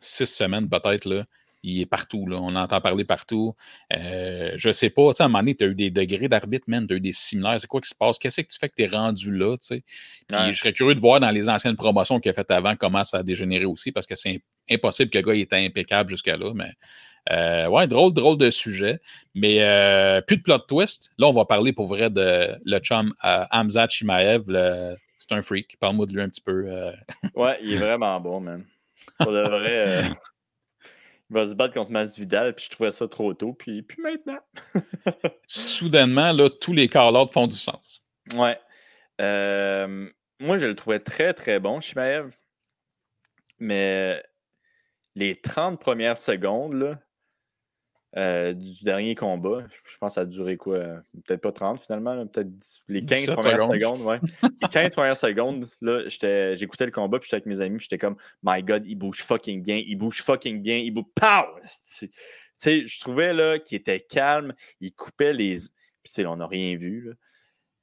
[0.00, 1.24] six semaines peut-être,
[1.62, 2.26] il est partout.
[2.26, 2.38] Là.
[2.40, 3.54] On entend parler partout.
[3.92, 6.86] Euh, je sais pas, à un moment donné, tu as eu des degrés d'arbitre, man,
[6.86, 7.60] tu as eu des similaires.
[7.60, 8.18] C'est quoi qui se passe?
[8.18, 9.56] Qu'est-ce que tu fais que tu es rendu là?
[9.58, 9.82] Puis
[10.28, 13.18] je serais curieux de voir dans les anciennes promotions qu'il a faites avant comment ça
[13.18, 16.52] a dégénéré aussi, parce que c'est impossible que le gars était impeccable jusqu'à là.
[16.54, 16.72] Mais
[17.30, 19.00] euh, ouais, drôle, drôle de sujet.
[19.34, 21.10] Mais euh, plus de plot twist.
[21.18, 24.44] Là, on va parler pour vrai de le chum euh, Hamza Chimaev.
[25.18, 25.76] C'est un freak.
[25.78, 26.66] Parle-moi de lui un petit peu.
[27.36, 28.64] ouais, il est vraiment bon, man.
[29.18, 30.10] Pour de vrai.
[31.32, 34.38] Va se battre contre Masvidal, puis je trouvais ça trop tôt, puis, puis maintenant.
[35.46, 38.04] Soudainement, là, tous les call font du sens.
[38.34, 38.58] Ouais.
[40.38, 42.30] moi, je le trouvais très, très bon, Chimaev.
[43.58, 44.22] Mais
[45.14, 46.98] les 30 premières secondes là,
[48.16, 50.78] euh, du dernier combat, je pense que ça a duré quoi?
[51.24, 52.50] Peut-être pas 30 finalement, peut-être
[52.88, 54.02] les 15 premières secondes.
[54.02, 54.20] ouais.
[54.42, 57.98] les 15 premières secondes, là, j'écoutais le combat, puis j'étais avec mes amis, puis j'étais
[57.98, 61.06] comme, My God, il bouge fucking bien, il bouge fucking bien, il bouge.
[61.14, 61.44] Pow!
[62.02, 62.10] Tu
[62.58, 65.56] sais, je trouvais là qu'il était calme, il coupait les.
[66.02, 67.00] Puis tu sais, on n'a rien vu.
[67.08, 67.12] Là.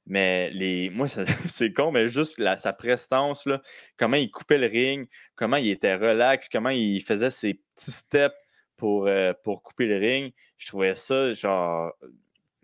[0.06, 1.06] Mais les, moi,
[1.48, 3.60] c'est con, mais juste la, sa prestance, là,
[3.96, 8.34] comment il coupait le ring, comment il était relax, comment il faisait ses petits steps
[8.80, 10.32] pour, euh, pour couper le ring.
[10.58, 11.92] Je trouvais ça, genre,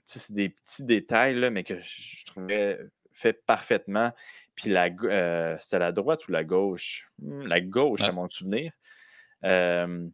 [0.06, 2.78] c'est des petits détails, là, mais que je trouvais
[3.12, 4.12] fait parfaitement.
[4.54, 7.10] Puis la, euh, c'était la droite ou la gauche?
[7.18, 8.72] Hmm, la gauche, à mon souvenir.
[9.44, 10.08] Euh,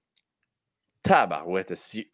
[1.02, 2.10] tabarouette, si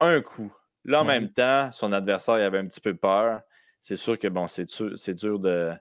[0.00, 0.54] un coup.
[0.84, 3.42] Là, en même temps, son adversaire il avait un petit peu peur
[3.82, 5.72] c'est sûr que bon, c'est dur, de,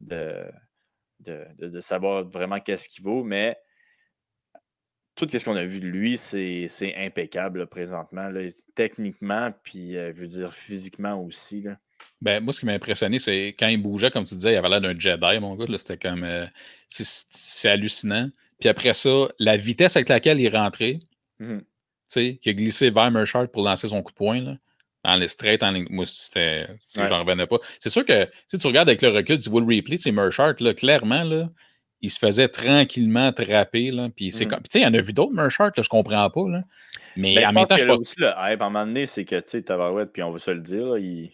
[0.00, 0.50] de,
[1.20, 3.58] de, savoir vraiment qu'est-ce qu'il vaut, mais
[5.14, 8.30] tout ce qu'on a vu de lui, c'est impeccable présentement,
[8.74, 11.62] techniquement, puis je veux dire physiquement aussi.
[11.62, 11.76] Là.
[12.20, 14.68] Ben, moi, ce qui m'a impressionné, c'est quand il bougeait, comme tu disais, il avait
[14.68, 15.66] l'air d'un Jedi, mon gars.
[15.76, 16.26] C'était comme.
[16.88, 18.30] c'est hallucinant.
[18.60, 21.00] Puis après ça, la vitesse avec laquelle il est rentré,
[21.40, 21.58] mmh
[22.12, 24.56] tu sais, qui a glissé vers Merchart pour lancer son coup de poing, là,
[25.02, 26.68] dans les straight, en moi, c'était.
[26.94, 27.58] J'en revenais pas.
[27.80, 30.54] C'est sûr que si tu regardes avec le recul, tu vois le replay, c'est Merchart,
[30.60, 31.48] là, clairement, là,
[32.02, 33.90] il se faisait tranquillement trapper.
[33.90, 34.48] Là, puis c'est mmh.
[34.48, 34.62] comme.
[34.62, 36.48] Tu sais, il y en a vu d'autres, Merchart, je comprends pas.
[36.48, 36.62] Là.
[37.16, 38.00] Mais ben, en même temps, je pense.
[38.00, 40.38] Aussi, le hype, à un moment donné, c'est que, tu sais, Tabarouette, puis on va
[40.38, 41.30] se le dire, il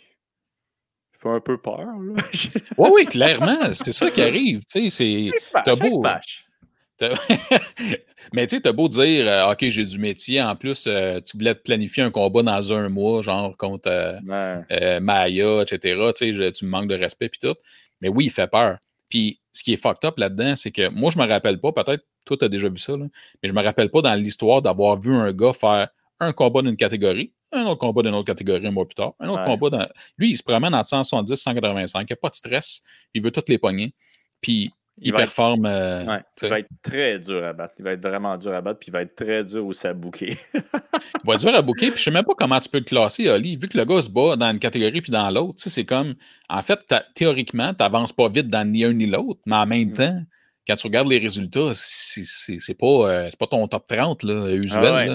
[1.13, 1.87] fait un peu peur.
[2.79, 3.73] oui, oui, clairement.
[3.73, 4.61] C'est ça qui arrive.
[4.71, 5.61] Tu sais, c'est.
[5.65, 6.05] T'as beau.
[8.33, 11.37] Mais tu sais, t'as beau dire, euh, OK, j'ai du métier, en plus, euh, tu
[11.37, 16.11] voulais te planifier un combat dans un mois, genre contre euh, Maya, etc.
[16.17, 17.55] Tu sais, tu me manques de respect, puis tout.
[18.01, 18.79] Mais oui, il fait peur.
[19.09, 22.05] Puis ce qui est fucked up là-dedans, c'est que moi, je me rappelle pas, peut-être
[22.25, 23.07] toi, tu as déjà vu ça, là,
[23.43, 25.89] mais je me rappelle pas dans l'histoire d'avoir vu un gars faire
[26.21, 29.29] un combat d'une catégorie, un autre combat d'une autre catégorie un mois plus tard, un
[29.29, 29.89] autre combat dans.
[30.19, 32.83] Lui, il se promène en 170, 185, il n'y a pas de stress,
[33.15, 33.95] il veut toutes les pogner.
[34.41, 34.71] Puis
[35.01, 35.67] il, performe.
[35.67, 37.75] Euh, il va être très dur à battre.
[37.79, 39.95] Il va être vraiment dur à battre, puis il va être très dur aussi à
[39.95, 40.37] bouquer.
[40.55, 40.61] il
[41.27, 43.29] va être dur à bouquer, puis je sais même pas comment tu peux le classer,
[43.29, 43.57] Ali.
[43.57, 46.15] Vu que le gars se bat dans une catégorie puis dans l'autre, c'est comme.
[46.49, 46.81] En fait,
[47.15, 49.95] théoriquement, tu n'avances pas vite dans ni un ni l'autre, mais en même mm.
[49.95, 50.23] temps,
[50.69, 55.15] quand tu regardes les résultats, c'est pas, euh, pas ton top 30 là, usuel.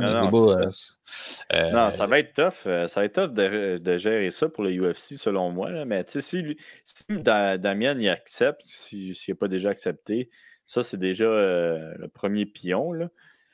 [1.71, 2.65] non, ça va être tough.
[2.65, 5.85] Euh, ça va être tough de, gérer ça pour le UFC, selon moi.
[5.85, 10.31] Mais si, si Damien y accepte, s'il n'a pas déjà accepté,
[10.65, 12.91] ça, c'est déjà euh, le premier pion.
[12.91, 13.09] Là.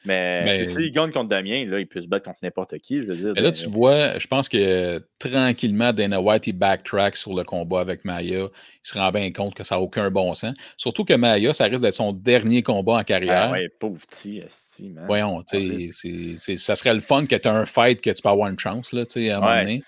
[0.06, 3.02] Mais, s'il gagne contre Damien, là, il peut se battre contre n'importe qui.
[3.02, 7.18] Je veux dire, mais là, tu vois, je pense que tranquillement, Dana White, il backtrack
[7.18, 8.48] sur le combat avec Maya.
[8.48, 8.50] Il
[8.84, 10.54] se rend bien compte que ça n'a aucun bon sens.
[10.78, 13.48] Surtout que Maya, ça risque d'être son dernier combat en carrière.
[13.50, 14.42] Ah ouais, pauvre petit,
[14.90, 15.04] man.
[15.06, 18.30] Voyons, tu sais, ça serait le fun que tu aies un fight que tu peux
[18.30, 19.80] avoir une chance, là, tu sais, à un moment donné.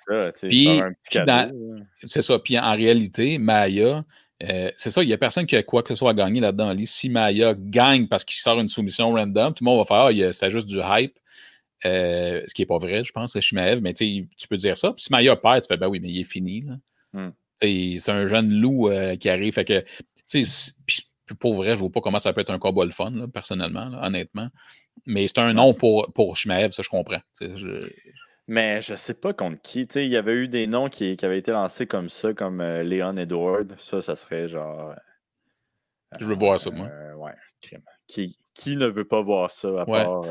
[2.04, 2.40] C'est ça.
[2.40, 4.04] Puis en réalité, Maya,
[4.44, 6.40] euh, c'est ça, il n'y a personne qui a quoi que ce soit à gagner
[6.40, 6.74] là-dedans.
[6.86, 10.34] Si Maya gagne parce qu'il sort une soumission random, tout le monde va faire ah,
[10.34, 11.18] c'est juste du hype.
[11.86, 14.92] Euh, ce qui n'est pas vrai, je pense, Shimaev, mais tu peux dire ça.
[14.94, 16.64] Puis si Maya perd, tu fais ben oui, mais il est fini.
[17.14, 17.30] Hmm.
[17.60, 19.54] C'est un jeune loup euh, qui arrive.
[19.54, 19.84] Fait que,
[20.86, 21.08] puis,
[21.40, 23.92] pour vrai, je ne vois pas comment ça peut être un combat le fun, personnellement,
[24.02, 24.50] honnêtement.
[25.06, 27.22] Mais c'est un nom pour, pour Shimaev, ça je comprends.
[27.40, 27.80] Je,
[28.48, 29.84] mais je sais pas contre qui.
[29.84, 33.18] il y avait eu des noms qui, avaient été lancés comme ça, comme euh, Leon
[33.18, 33.76] Edward.
[33.80, 34.96] Ça, ça serait genre.
[36.20, 36.88] je veux voir ça, moi.
[36.88, 37.34] Euh, ouais,
[38.08, 40.24] qui, qui ne veut pas voir ça à part.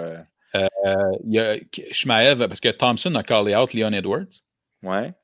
[0.57, 1.57] Euh, il y a
[1.93, 4.43] Shmaev, parce que Thompson a callé out Leon Edwards.
[4.83, 5.15] Ouais.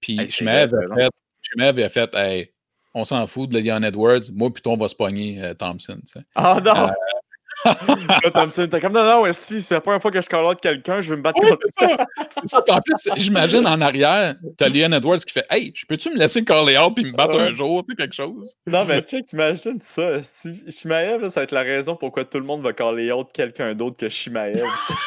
[0.00, 1.10] Puis hey, Shmaev a fait,
[1.40, 2.52] Shmaev a fait hey,
[2.92, 6.00] on s'en fout de Leon Edwards, moi plutôt on va se pogner Thompson.
[6.34, 6.92] Ah non!
[8.32, 11.00] Thompson, t'es comme non, non, si c'est la première fois que je call out quelqu'un,
[11.00, 12.06] je vais me battre contre ça.
[12.30, 12.64] C'est ça.
[12.70, 16.44] En plus, j'imagine en arrière, t'as Leon Edwards qui fait Hey, je peux-tu me laisser
[16.44, 18.56] caller out puis me battre un jour, tu sais, quelque chose?
[18.66, 20.22] Non, mais tu imagines ça.
[20.22, 23.74] Si Shimaev, ça va être la raison pourquoi tout le monde va caller out quelqu'un
[23.74, 24.62] d'autre que Shimaev.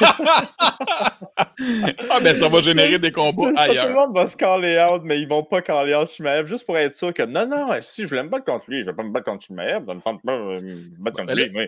[1.38, 3.86] ah, ben ça va générer des combats ailleurs.
[3.86, 6.66] tout le monde va se caller out, mais ils vont pas caller out Shimaev juste
[6.66, 8.92] pour être sûr que non, non, si je voulais me battre contre lui, je vais
[8.92, 11.50] pas me battre contre Shimaev, je vais me battre contre lui.
[11.54, 11.66] Oui.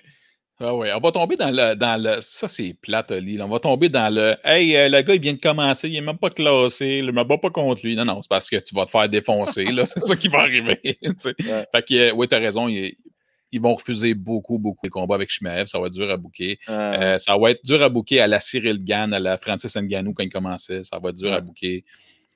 [0.59, 1.75] Ah oui, on va tomber dans le.
[1.75, 3.39] Dans le ça, c'est plate, Oli.
[3.43, 4.37] On va tomber dans le.
[4.43, 7.13] Hey, euh, le gars, il vient de commencer, il n'est même pas classé, il ne
[7.13, 7.95] me bat pas contre lui.
[7.95, 9.65] Non, non, c'est parce que tu vas te faire défoncer.
[9.65, 10.81] là, c'est ça qui va arriver.
[10.83, 12.69] Fait que, euh, oui, tu as raison.
[12.69, 12.97] ils
[13.61, 15.67] vont refuser beaucoup, beaucoup de combats avec Shmeev.
[15.67, 16.59] Ça va être dur à bouquer.
[16.71, 20.15] Euh, ça va être dur à bouquer à la Cyril Gann, à la Francis Nganou
[20.15, 20.85] quand il commençait.
[20.85, 21.85] Ça va être dur à bouquer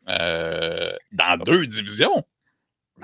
[0.06, 2.22] dans deux divisions.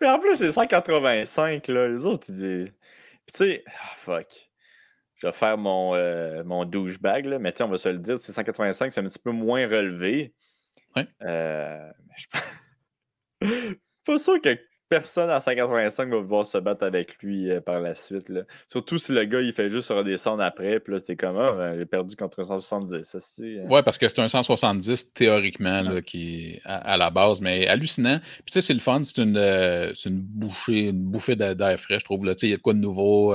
[0.00, 2.72] Mais en plus, les 185, là, les autres, tu dis
[3.26, 4.50] tu sais, ah, fuck.
[5.16, 8.32] Je vais faire mon, euh, mon douchebag, là, mais on va se le dire, c'est
[8.32, 10.34] 185, c'est un petit peu moins relevé.
[10.96, 11.06] Ouais.
[11.22, 12.26] Euh, je
[13.42, 14.58] suis pas sûr que
[14.92, 18.28] personne à 185 va pouvoir se battre avec lui euh, par la suite.
[18.28, 18.42] Là.
[18.68, 21.78] Surtout si le gars il fait juste redescendre après, puis là c'est comme ah, ben,
[21.78, 23.02] j'ai perdu contre un 170.
[23.02, 23.66] Ça, euh.
[23.68, 28.18] Ouais, parce que c'est un 170 théoriquement là, qui à, la base, mais hallucinant.
[28.18, 31.98] Puis tu sais, c'est le fun, c'est une, euh, une bouchée, une bouffée d'air frais,
[31.98, 32.20] je trouve.
[32.26, 33.34] Il y a de quoi de nouveau.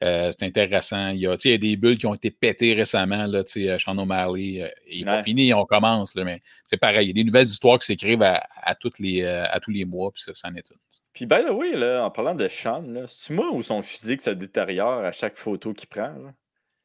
[0.00, 1.10] c'est intéressant.
[1.10, 3.26] Il y, a, il y a des bulles qui ont été pétées récemment.
[3.26, 4.68] Là, Sean O'Malley.
[4.90, 6.16] il pas fini, on commence.
[6.16, 7.06] Là, mais c'est pareil.
[7.06, 9.84] Il y a des nouvelles histoires qui s'écrivent à, à, toutes les, à tous les
[9.84, 10.79] mois, puis ça, ça en est une.
[11.12, 14.30] Puis, by the way, là, en parlant de Sean, c'est moi ou son physique se
[14.30, 16.14] détériore à chaque photo qu'il prend?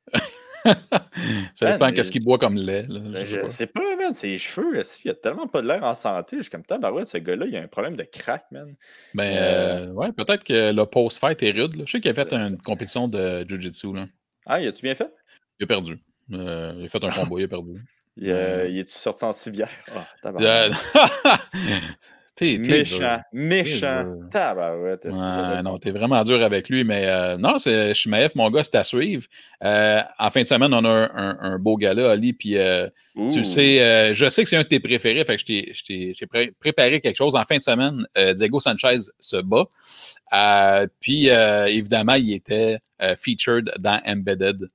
[1.54, 2.86] ça dépend qu'est-ce qu'il boit comme lait.
[2.88, 4.14] Là, ben, je, sais pas, man.
[4.14, 6.38] Ses cheveux, il a tellement pas de l'air en santé?
[6.38, 8.76] Je suis comme, ouais, ce gars-là, il a un problème de crack, man.
[9.14, 11.84] Ben, euh, ouais, peut-être que le post-fight est rude.
[11.86, 13.88] Je sais qu'il a fait une compétition de Jiu-Jitsu.
[14.46, 15.12] Ah, il a-tu bien fait?
[15.60, 16.00] Il a perdu.
[16.32, 17.82] Euh, il a fait un combat, il a perdu.
[18.18, 19.70] Il, il est-tu sorti en civière?
[20.26, 20.39] Oh,
[22.36, 24.14] T'es, méchant, méchant.
[24.30, 25.06] Tabarouette.
[25.06, 28.76] Ouais, non, t'es vraiment dur avec lui, mais euh, non, c'est Shimaev, mon gars, c'est
[28.76, 29.24] à suivre.
[29.64, 32.90] Euh, en fin de semaine, on a un, beau gars-là, Ali, puis euh,
[33.30, 36.52] tu le sais, je sais que c'est un de tes préférés, fait que je t'ai
[36.60, 37.36] préparé quelque chose.
[37.36, 40.90] En fin de semaine, Diego Sanchez se bat.
[41.00, 42.80] puis, évidemment, il était
[43.18, 44.70] featured dans Embedded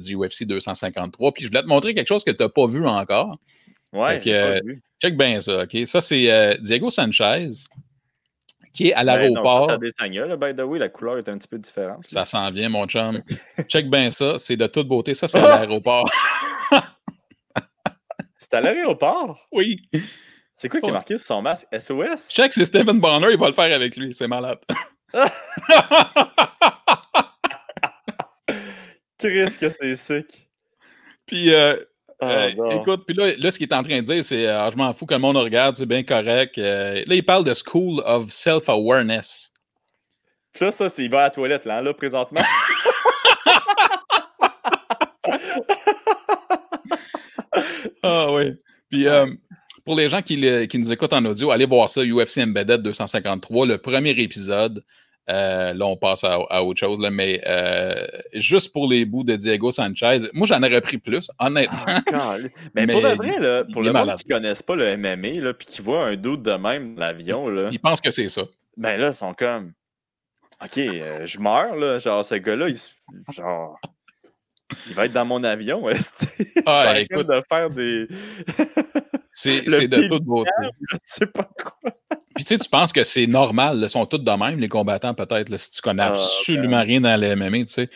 [0.00, 1.32] du UFC 253.
[1.34, 3.38] Puis, je voulais te montrer quelque chose que tu n'as pas vu encore.
[3.92, 4.60] Ouais, que,
[5.00, 5.76] check bien ça, OK?
[5.86, 7.48] Ça, c'est euh, Diego Sanchez
[8.72, 9.66] qui est à ben l'aéroport.
[9.68, 12.04] là, by the way, la couleur est un petit peu différente.
[12.04, 13.20] Ça sent bien, mon chum.
[13.68, 15.14] check bien ça, c'est de toute beauté.
[15.14, 16.08] Ça, c'est à l'aéroport.
[18.38, 19.46] c'est à l'aéroport?
[19.52, 19.76] Oui.
[20.56, 21.66] C'est quoi qui est marqué sur son masque?
[21.72, 22.28] SOS?
[22.28, 24.14] Check, c'est Stephen Bonner, il va le faire avec lui.
[24.14, 24.58] C'est malade.
[29.18, 30.48] Chris, que c'est sick.
[31.26, 31.76] Puis, euh,
[32.20, 34.68] ah, euh, écoute, puis là, là, ce qu'il est en train de dire, c'est ah,
[34.70, 36.58] je m'en fous que le monde regarde, c'est bien correct.
[36.58, 39.52] Euh, là, il parle de School of Self-Awareness.
[40.52, 42.42] Puis là, ça, c'est il va à la toilette, là, là présentement.
[48.02, 48.54] ah oui.
[48.90, 49.26] Puis euh,
[49.84, 53.66] pour les gens qui, qui, nous écoutent en audio, allez voir ça, UFC Embedded 253,
[53.66, 54.84] le premier épisode.
[55.28, 59.36] Euh, là, on passe à, autre chose, là, mais euh, juste pour les bouts de
[59.36, 61.78] Diego Sanchez, moi, j'en aurais pris plus, honnêtement.
[62.12, 62.36] Ah,
[62.74, 65.68] mais, pour le vrai, là, pour le monde qui ne connaissent pas le MMA, puis
[65.68, 68.42] qui voit un doute de même dans l'avion, ils pensent que c'est ça.
[68.76, 69.72] Ben là, ils sont comme
[70.62, 71.98] OK, euh, je meurs, là.
[71.98, 72.78] Genre, ce gars-là, il,
[73.34, 73.80] genre,
[74.86, 75.82] il va être dans mon avion.
[76.66, 77.26] Ah, écoute.
[77.26, 78.08] de faire des.
[79.32, 80.50] C'est de toute beauté.
[80.92, 81.92] Je sais pas quoi.
[82.34, 85.14] Puis tu sais, tu penses que c'est normal, ils sont tous de même, les combattants,
[85.14, 87.90] peut-être, si tu connais ah, absolument rien dans les MMA, tu sais.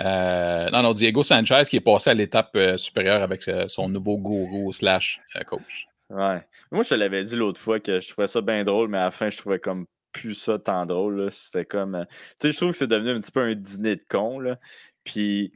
[0.00, 3.88] Euh, non, non, Diego Sanchez qui est passé à l'étape euh, supérieure avec euh, son
[3.88, 5.86] nouveau gourou slash coach.
[6.08, 6.42] Ouais.
[6.72, 9.04] Moi, je te l'avais dit l'autre fois que je trouvais ça bien drôle, mais à
[9.04, 11.30] la fin, je trouvais comme plus ça tant drôle.
[11.32, 12.06] C'était comme.
[12.38, 14.38] tu sais, je trouve que c'est devenu un petit peu un dîner de con.
[14.38, 14.58] Là.
[15.04, 15.52] Puis,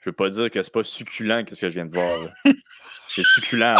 [0.00, 2.28] je veux pas dire que c'est pas succulent, qu'est-ce que je viens de voir.
[3.14, 3.76] c'est succulent.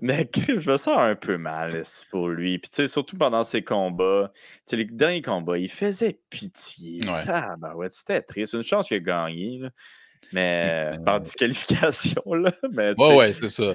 [0.00, 0.28] Mais
[0.58, 2.58] je me sens un peu mal pour lui.
[2.58, 7.00] Puis, tu sais, surtout pendant ses combats, tu sais, les derniers combats, il faisait pitié.
[7.04, 7.22] Ouais.
[7.28, 8.54] Ah, ben ouais, c'était triste.
[8.54, 9.70] Une chance qu'il a gagné, là.
[10.32, 12.52] Mais par disqualification, là.
[12.72, 13.74] Mais, ouais, ouais, c'est ça.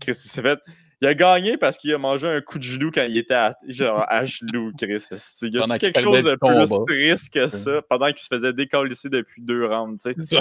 [0.00, 0.58] Chris, il s'est fait.
[1.00, 3.56] Il a gagné parce qu'il a mangé un coup de genou quand il était à,
[3.68, 5.04] genre, à genoux, Chris.
[5.42, 9.08] Il y a quelque chose de plus triste que ça pendant qu'il se faisait décalisser
[9.08, 10.38] depuis deux rounds, tu sais?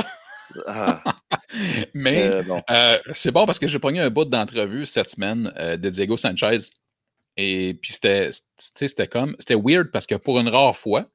[0.66, 1.04] Ah.
[1.94, 5.78] Mais euh, euh, c'est bon parce que j'ai pogné un bout d'entrevue cette semaine euh,
[5.78, 6.60] de Diego Sanchez.
[7.36, 9.36] Et puis c'était, c'était comme.
[9.40, 11.06] C'était weird parce que pour une rare fois,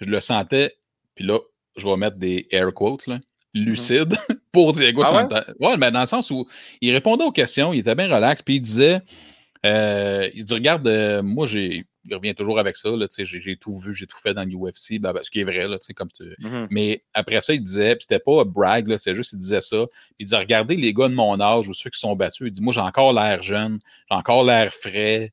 [0.00, 0.76] je le sentais.
[1.14, 1.38] Puis là,
[1.76, 3.18] je vais mettre des air quotes, là,
[3.54, 4.16] lucide
[4.52, 5.52] pour Diego ah Sanchez.
[5.60, 5.76] Ouais?
[5.76, 6.46] mais dans le sens où
[6.80, 8.42] il répondait aux questions, il était bien relax.
[8.42, 9.00] Puis il disait.
[9.64, 12.90] il dit Regarde, moi, j'ai il revient toujours avec ça.
[13.18, 15.68] J'ai tout vu, j'ai tout fait dans l'UFC, ce qui est vrai.
[15.68, 16.68] Là, comme mm-hmm.
[16.70, 19.86] Mais après ça, il disait, puis c'était pas un brag, c'est juste il disait ça.
[20.18, 22.46] il disait Regardez les gars de mon âge ou ceux qui sont battus.
[22.46, 23.80] Il dit Moi, j'ai encore l'air jeune,
[24.10, 25.32] j'ai encore l'air frais.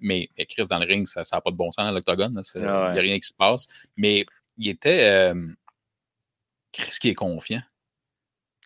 [0.00, 2.42] mais, Chris, dans le ring, ça n'a pas de bon sens l'octogone.
[2.54, 3.66] Il n'y a rien qui se passe.
[3.96, 4.26] Mais
[4.58, 5.08] il était.
[5.08, 5.46] Euh,
[6.72, 7.62] Chris qui est confiant.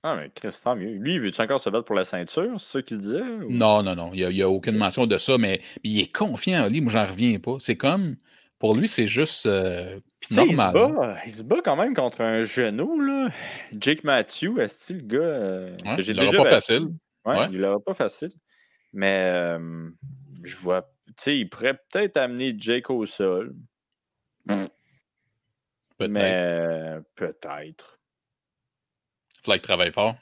[0.03, 0.92] Ah, mais Chris, tant mieux.
[0.92, 2.59] Lui, veut-tu encore se battre pour la ceinture?
[2.59, 3.20] C'est ça qu'il disait?
[3.48, 4.12] Non, non, non.
[4.14, 6.80] Il n'y a, aucune mention de ça, mais il est confiant, Ali.
[6.80, 7.57] Moi, j'en reviens pas.
[7.59, 8.16] C'est comme.
[8.59, 10.72] Pour lui, c'est juste euh, normal.
[10.74, 13.28] Il se, bat, il se, bat, quand même contre un genou, là.
[13.72, 16.42] Jake Matthew, est-ce le gars euh, que j'ai déjà.
[16.42, 16.88] pas facile.
[17.24, 18.32] Ouais, Il l'aura pas facile.
[18.92, 19.88] Mais euh,
[20.42, 20.90] je vois.
[21.07, 23.55] Tu sais, il pourrait peut-être amener Jake au sol.
[24.46, 26.09] Peut-être.
[26.09, 27.99] Mais peut-être.
[29.43, 30.16] Flag travaille fort.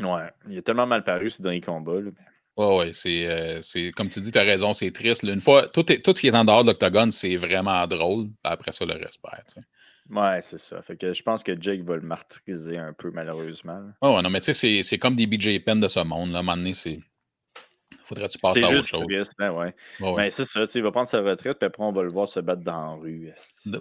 [0.00, 2.00] Ouais, il a tellement mal paru ces derniers combats.
[2.00, 2.10] Là.
[2.56, 5.22] Ouais, ouais, c'est, euh, c'est comme tu dis, tu as raison, c'est triste.
[5.24, 8.28] Une fois, tout, tout ce qui est en dehors de l'octogone, c'est vraiment drôle.
[8.42, 9.28] Après ça, le respect.
[9.48, 9.66] Tu sais.
[10.08, 10.80] Ouais, c'est ça.
[10.82, 13.82] Fait que je pense que Jake va le martyriser un peu, malheureusement.
[14.00, 16.30] Oh, non, mais tu sais, c'est, c'est comme des BJ Penn de ce monde.
[16.30, 16.38] Là.
[16.38, 17.00] À un moment donné, c'est.
[18.06, 19.04] Faudrait-tu passer à autre chose?
[19.04, 19.74] Triste, ben ouais.
[20.00, 22.38] Ben, c'est ça, il va prendre sa retraite, puis après, on va le voir se
[22.38, 23.32] battre dans la rue.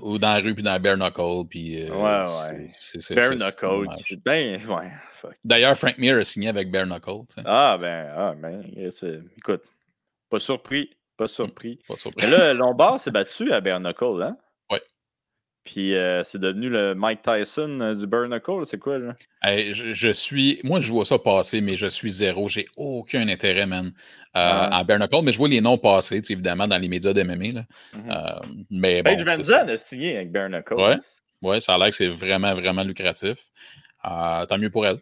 [0.02, 1.48] Ou dans la rue, puis dans la bare knuckle.
[1.48, 3.16] Puis, euh, ouais, ouais.
[3.16, 3.88] Bare knuckle.
[4.26, 5.32] Ben, ouais.
[5.44, 7.26] D'ailleurs, Frank Mir a signé avec bare knuckle.
[7.46, 8.64] Ah, ben, ah, ben,
[9.38, 9.62] écoute,
[10.30, 10.90] pas surpris.
[11.18, 11.80] Pas surpris.
[11.88, 12.26] Pas surpris.
[12.26, 14.38] Mais là, Lombard s'est battu à bare knuckle, hein?
[15.66, 19.16] Puis euh, c'est devenu le Mike Tyson euh, du Burnacle, c'est quoi là?
[19.44, 20.60] je, suis.
[20.64, 22.48] Moi, je vois ça passer, mais je suis zéro.
[22.48, 23.92] J'ai aucun intérêt, man,
[24.38, 25.22] euh, en Burnacle.
[25.24, 27.54] Mais je vois les noms passer, évidemment, dans les médias de MMA.
[27.54, 27.66] Là.
[27.94, 30.76] Mm mais bon, a signé avec Burnacle.
[30.76, 30.98] Ouais,
[31.42, 33.38] ouais, ça a l'air que c'est vraiment, vraiment lucratif.
[34.04, 35.00] tant mieux pour elle.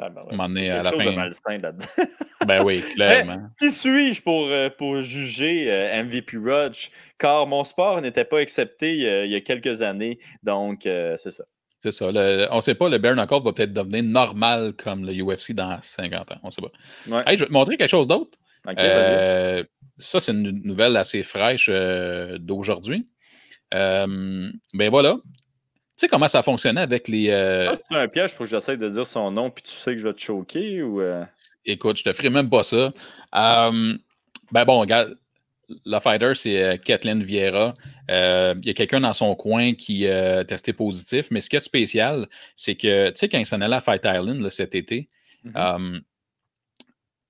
[0.00, 1.58] Ah, ben à la fin.
[2.46, 3.48] ben oui, clairement.
[3.58, 6.90] qui suis-je pour, euh, pour juger euh, MVP Rudge?
[7.18, 10.20] Car mon sport n'était pas accepté il y a quelques années.
[10.42, 11.44] Donc, euh, c'est ça.
[11.80, 12.06] C'est ça.
[12.08, 15.78] on ne sait pas, le Bare Knuckle va peut-être devenir normal comme le UFC dans
[15.80, 16.38] 50 ans.
[16.42, 17.32] On ne sait pas.
[17.32, 18.38] je vais te montrer quelque chose d'autre.
[19.96, 21.68] ça, c'est une nouvelle assez fraîche
[22.38, 23.08] d'aujourd'hui.
[23.72, 24.50] ben
[24.90, 25.16] voilà,
[25.98, 27.30] tu sais comment ça fonctionnait avec les.
[27.30, 27.72] Euh...
[27.72, 29.98] Ah, c'est un piège pour que j'essaie de dire son nom puis tu sais que
[29.98, 31.00] je vais te choquer ou.
[31.00, 31.24] Euh?
[31.64, 32.92] Écoute, je te ferai même pas ça.
[33.32, 33.98] ben
[34.64, 35.18] bon, regarde,
[35.84, 37.74] la fighter, c'est euh, Kathleen Vieira.
[38.12, 41.56] Euh, il y a quelqu'un dans son coin qui a testé positif, mais ce qui
[41.56, 45.08] est spécial, c'est que, tu sais, quand il s'en allait à Fight Island cet été,
[45.44, 46.00] mm-hmm.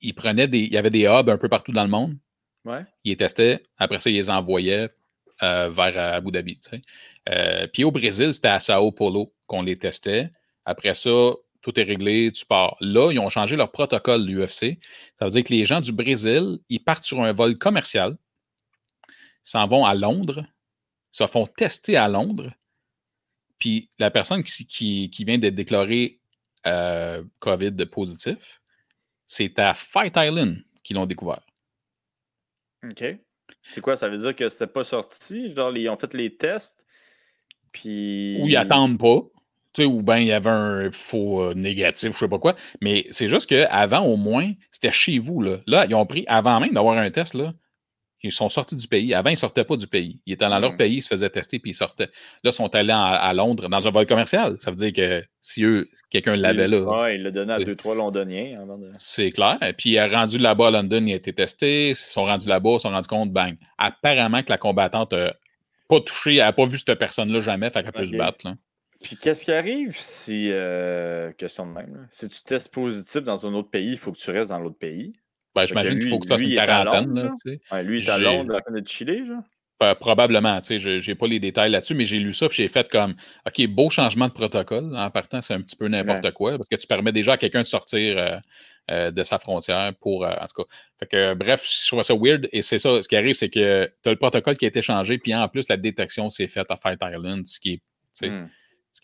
[0.03, 0.61] il prenait des.
[0.61, 2.19] Il y avait des hubs un peu partout dans le monde.
[2.67, 2.85] Ouais.
[3.03, 4.91] Il les testait, après ça, il les envoyait
[5.41, 6.59] vers Abu Dhabi.
[6.59, 6.83] Tu sais.
[7.29, 10.31] Euh, puis au Brésil, c'était à Sao Paulo qu'on les testait.
[10.65, 12.77] Après ça, tout est réglé, tu pars.
[12.81, 14.79] Là, ils ont changé leur protocole, l'UFC.
[15.19, 18.17] Ça veut dire que les gens du Brésil, ils partent sur un vol commercial,
[19.43, 20.45] s'en vont à Londres,
[21.11, 22.53] se font tester à Londres,
[23.59, 26.21] puis la personne qui, vient d'être déclarée
[26.67, 28.61] euh, COVID positif,
[29.27, 31.43] c'est à Fight Island qu'ils l'ont découvert.
[32.85, 33.05] OK.
[33.63, 33.97] C'est quoi?
[33.97, 35.55] Ça veut dire que c'était pas sorti?
[35.55, 36.87] Genre, ils ont fait les tests,
[37.81, 38.39] puis...
[38.41, 39.21] Ou ils attendent pas.
[39.85, 42.55] ou bien il y avait un faux euh, négatif, je sais pas quoi.
[42.81, 45.41] Mais c'est juste qu'avant, au moins, c'était chez vous.
[45.43, 45.59] Là.
[45.67, 47.53] là, ils ont pris, avant même d'avoir un test, là,
[48.23, 49.15] ils sont sortis du pays.
[49.15, 50.21] Avant, ils ne sortaient pas du pays.
[50.27, 50.77] Ils étaient dans leur mmh.
[50.77, 52.09] pays, ils se faisaient tester, puis ils sortaient.
[52.43, 54.57] Là, ils sont allés à, Londres dans un vol commercial.
[54.61, 56.81] Ça veut dire que si eux, quelqu'un l'avait là.
[56.81, 58.59] Oui, il l'a donné à deux, trois Londoniens.
[58.95, 59.59] C'est clair.
[59.77, 61.91] Puis, il est rendu là-bas à London, il a été testé.
[61.91, 63.57] Ils sont rendus là-bas, ils se sont rendus compte, bang.
[63.79, 65.33] Apparemment que la combattante n'a
[65.89, 68.47] pas touché, elle n'a pas vu cette personne-là jamais, fait qu'elle peut se battre.
[68.47, 68.57] Là.
[69.03, 73.55] Puis qu'est-ce qui arrive si, euh, question de même, si tu testes positif dans un
[73.55, 75.15] autre pays, il faut que tu restes dans l'autre pays?
[75.55, 77.15] Ben, j'imagine qu'il faut que tu fasses une quarantaine.
[77.15, 77.33] Là,
[77.73, 79.43] ouais, lui, il est à Londres, à la de Chili, genre?
[79.81, 82.57] Euh, probablement, tu sais, je n'ai pas les détails là-dessus, mais j'ai lu ça, puis
[82.57, 83.15] j'ai fait comme,
[83.47, 84.97] OK, beau changement de protocole.
[84.97, 87.63] En partant, c'est un petit peu n'importe quoi, parce que tu permets déjà à quelqu'un
[87.63, 88.39] de sortir euh,
[88.91, 90.69] euh, de sa frontière pour, en tout cas.
[90.99, 93.89] Fait que, bref, je trouve ça weird, et c'est ça, ce qui arrive, c'est que
[94.03, 96.67] tu as le protocole qui a été changé, puis en plus, la détection s'est faite
[96.71, 97.81] à Fight Island, ce qui
[98.21, 98.49] est, hmm.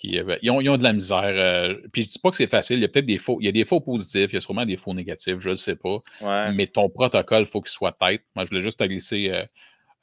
[0.02, 1.76] ils, ont, de la misère.
[1.92, 2.78] puis je dis pas que c'est facile.
[2.78, 3.38] Il y a peut-être des faux.
[3.40, 5.54] Il y a des faux positifs, il y a sûrement des faux négatifs, je ne
[5.54, 5.98] sais pas.
[6.52, 8.22] Mais ton protocole, il faut qu'il soit tête.
[8.34, 9.44] Moi, je voulais juste te glisser euh,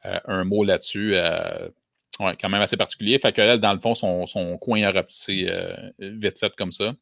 [0.03, 1.11] un mot là-dessus.
[1.15, 1.69] Euh,
[2.19, 3.17] ouais, quand même assez particulier.
[3.19, 6.93] Fait que dans le fond, son, son coin a rapetissé euh, vite fait comme ça.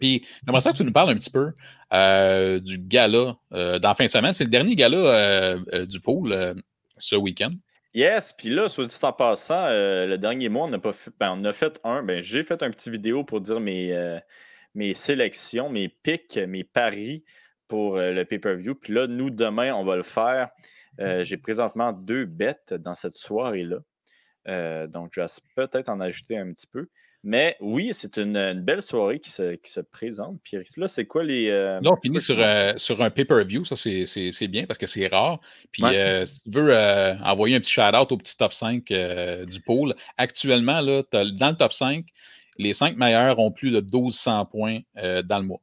[0.00, 1.52] Puis, j'aimerais ça que tu nous parles un petit peu
[2.60, 4.32] du gala dans la fin de semaine.
[4.32, 5.56] C'est le dernier gala
[5.86, 6.56] du pôle
[6.98, 7.52] ce week-end.
[7.94, 11.36] Yes, puis là, soit dit en passant, le dernier mois, on a, pas fait, ben,
[11.38, 12.02] on a fait un.
[12.02, 14.18] Ben, j'ai fait un petit vidéo pour dire mes,
[14.74, 17.22] mes sélections, mes pics, mes paris
[17.68, 18.74] pour le pay-per-view.
[18.74, 20.50] Puis là, nous, demain, on va le faire.
[21.00, 23.78] Euh, j'ai présentement deux bêtes dans cette soirée-là.
[24.48, 25.26] Euh, donc, je vais
[25.56, 26.88] peut-être en ajouter un petit peu.
[27.24, 30.40] Mais oui, c'est une, belle soirée qui se, présente.
[30.42, 31.50] Puis là, c'est quoi les.
[31.50, 32.36] Euh, là, on finit sur,
[32.76, 33.64] sur un pay-per-view.
[33.64, 35.40] Ça, c'est bien parce que c'est rare.
[35.70, 35.84] Puis
[36.24, 36.74] si tu veux
[37.22, 38.84] envoyer un petit shout-out au petit top 5
[39.46, 42.04] du pôle, actuellement, là, dans le top 5,
[42.58, 45.60] les 5 meilleurs ont plus de 1200 points dans le mois.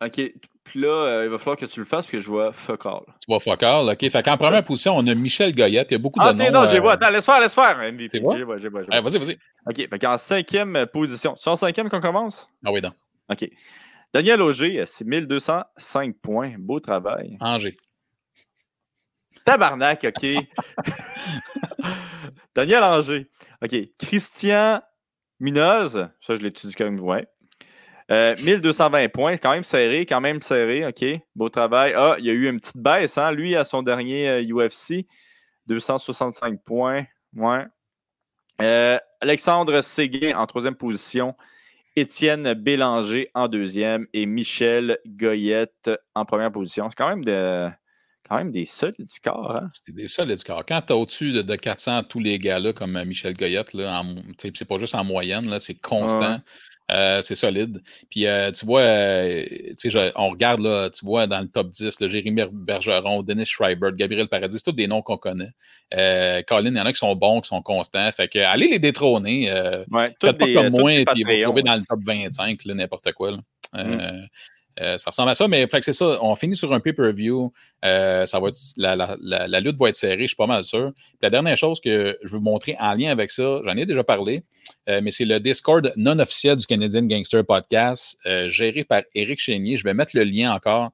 [0.00, 0.20] OK.
[0.64, 2.86] Puis là, euh, il va falloir que tu le fasses, parce que je vois fuck
[2.86, 3.02] all.
[3.20, 4.10] Tu vois fuck all, OK.
[4.10, 5.90] Fait qu'en première position, on a Michel Goyette.
[5.90, 6.50] Il y a beaucoup de ah, noms.
[6.50, 6.88] non, j'ai euh...
[6.88, 8.20] Attends, laisse faire, laisse faire, MVP.
[8.20, 9.38] J'ai j'ai vas-y, vas-y.
[9.68, 9.88] OK.
[9.88, 11.34] Fait qu'en cinquième position.
[11.36, 12.48] C'est en cinquième qu'on commence?
[12.64, 12.92] Ah oui, non.
[13.30, 13.48] OK.
[14.12, 16.54] Daniel Auger, c'est 1205 points.
[16.58, 17.36] Beau travail.
[17.40, 17.76] Angers.
[19.44, 20.26] Tabarnak, OK.
[22.54, 23.26] Daniel Angers.
[23.62, 23.76] OK.
[23.98, 24.80] Christian
[25.40, 27.24] Minoz, ça je l'étudie quand même,
[28.10, 28.36] ouais.
[28.36, 31.04] 1220 euh, points, quand même serré, quand même serré, OK.
[31.34, 31.94] Beau travail.
[31.96, 34.92] Ah, il y a eu une petite baisse, hein, lui, à son dernier UFC.
[34.92, 35.02] Euh,
[35.66, 37.06] 265 points.
[37.34, 37.64] Ouais.
[38.60, 41.34] Euh, Alexandre Séguin en troisième position.
[41.96, 46.90] Étienne Bélanger en deuxième et Michel Goyette en première position.
[46.90, 47.70] C'est quand même de,
[48.28, 49.56] quand même des solides scores.
[49.56, 49.70] Hein?
[49.72, 50.64] C'est des solides scores.
[50.66, 53.76] Quand tu es au-dessus de, 400, tous les gars-là, comme Michel Goyette,
[54.38, 56.40] c'est pas juste en moyenne, c'est constant.
[56.92, 57.82] Euh, c'est solide.
[58.10, 59.44] Puis euh, tu vois, euh,
[60.16, 64.28] on regarde là, tu vois dans le top 10, le Jérémy Bergeron, Dennis Schreiber, Gabriel
[64.28, 65.52] Paradis, tous des noms qu'on connaît.
[66.46, 68.10] Colin, il y en a qui sont bons, qui sont constants.
[68.12, 69.50] Fait que allez les détrôner.
[69.90, 73.30] ouais, faites pas comme moi, puis ils vont trouver dans le top 25, n'importe quoi.
[73.30, 73.38] Là.
[73.72, 74.28] Mm.
[74.80, 76.18] Euh, ça ressemble à ça, mais c'est ça.
[76.22, 77.52] On finit sur un pay-per-view.
[77.84, 80.92] Euh, ça va la, lutte va être serrée, je suis pas mal sûr.
[81.22, 84.02] la dernière chose que je veux vous montrer en lien avec ça, j'en ai déjà
[84.02, 84.44] parlé,
[84.88, 89.76] euh, mais c'est le Discord non officiel du Canadian Gangster Podcast, géré par Eric Chénier.
[89.76, 90.90] Je vais mettre le lien encore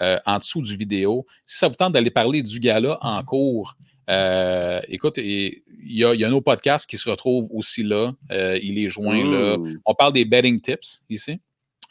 [0.00, 1.26] en dessous du vidéo.
[1.44, 3.76] Si ça vous tente d'aller parler du gala en cours,
[4.88, 8.12] écoute, il y, a, un autre podcast qui se retrouve aussi là.
[8.30, 9.58] il est joint là.
[9.84, 11.40] On parle des betting tips ici.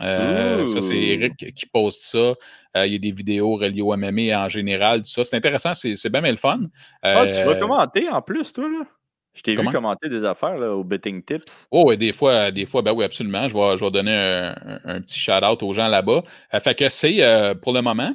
[0.02, 2.34] Euh, ça, c'est Eric qui poste ça.
[2.78, 5.24] Euh, il y a des vidéos reliées au MMA en général, tout ça.
[5.24, 6.62] C'est intéressant, c'est bien, mais le fun.
[7.04, 8.86] ah, tu vas euh, commenter en plus, toi, là?
[9.34, 11.68] Je t'ai vu commenter des affaires là, au Betting Tips.
[11.72, 13.47] Oh, oui, des fois, des fois, ben oui, absolument.
[13.47, 16.24] Je vais, je vais donner un, petit shout-out aux gens là-bas.
[16.62, 18.14] fait que c'est pour le moment.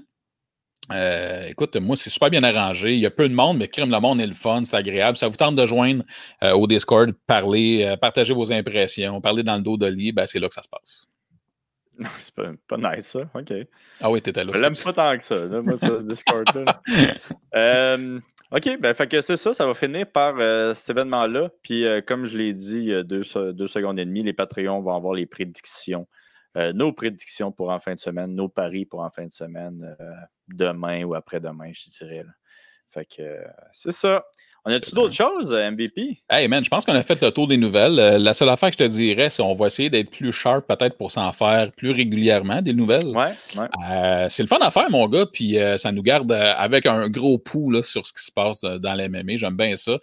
[1.48, 2.92] écoute, moi, c'est super bien arrangé.
[2.92, 5.16] Il y a peu de monde, mais crime le monde est le fun, c'est agréable.
[5.16, 6.04] Ça vous tente de joindre
[6.42, 10.54] au Discord, parler, partager vos impressions, parler dans le dos d'Oli, ben, c'est là que
[10.54, 11.06] ça se passe.
[11.98, 13.20] Non, c'est pas, pas nice, ça.
[13.34, 13.52] OK.
[14.00, 14.52] Ah oui, t'étais là.
[14.54, 16.82] Je l'aime pas tant que ça, là, moi, ça, ce Discord-là.
[17.54, 18.20] euh,
[18.52, 21.50] OK, ben, fait que c'est ça, ça va finir par euh, cet événement-là.
[21.62, 23.22] Puis, euh, comme je l'ai dit deux,
[23.52, 26.06] deux, secondes et demie, les Patreons vont avoir les prédictions,
[26.74, 29.94] nos prédictions pour en fin de semaine, nos paris pour en fin de semaine,
[30.48, 32.22] demain ou après-demain, je dirais.
[32.22, 32.32] Là.
[32.90, 34.24] Fait que c'est ça.
[34.68, 36.18] On a-tu d'autres choses, MVP?
[36.28, 38.00] Hey man, je pense qu'on a fait le tour des nouvelles.
[38.00, 40.66] Euh, la seule affaire que je te dirais, c'est qu'on va essayer d'être plus sharp
[40.66, 43.06] peut-être pour s'en faire plus régulièrement des nouvelles.
[43.06, 43.68] Ouais, ouais.
[43.88, 47.08] Euh, c'est le fun à faire, mon gars, puis euh, ça nous garde avec un
[47.08, 49.36] gros pouls là, sur ce qui se passe dans l'MMA.
[49.36, 49.98] J'aime bien ça.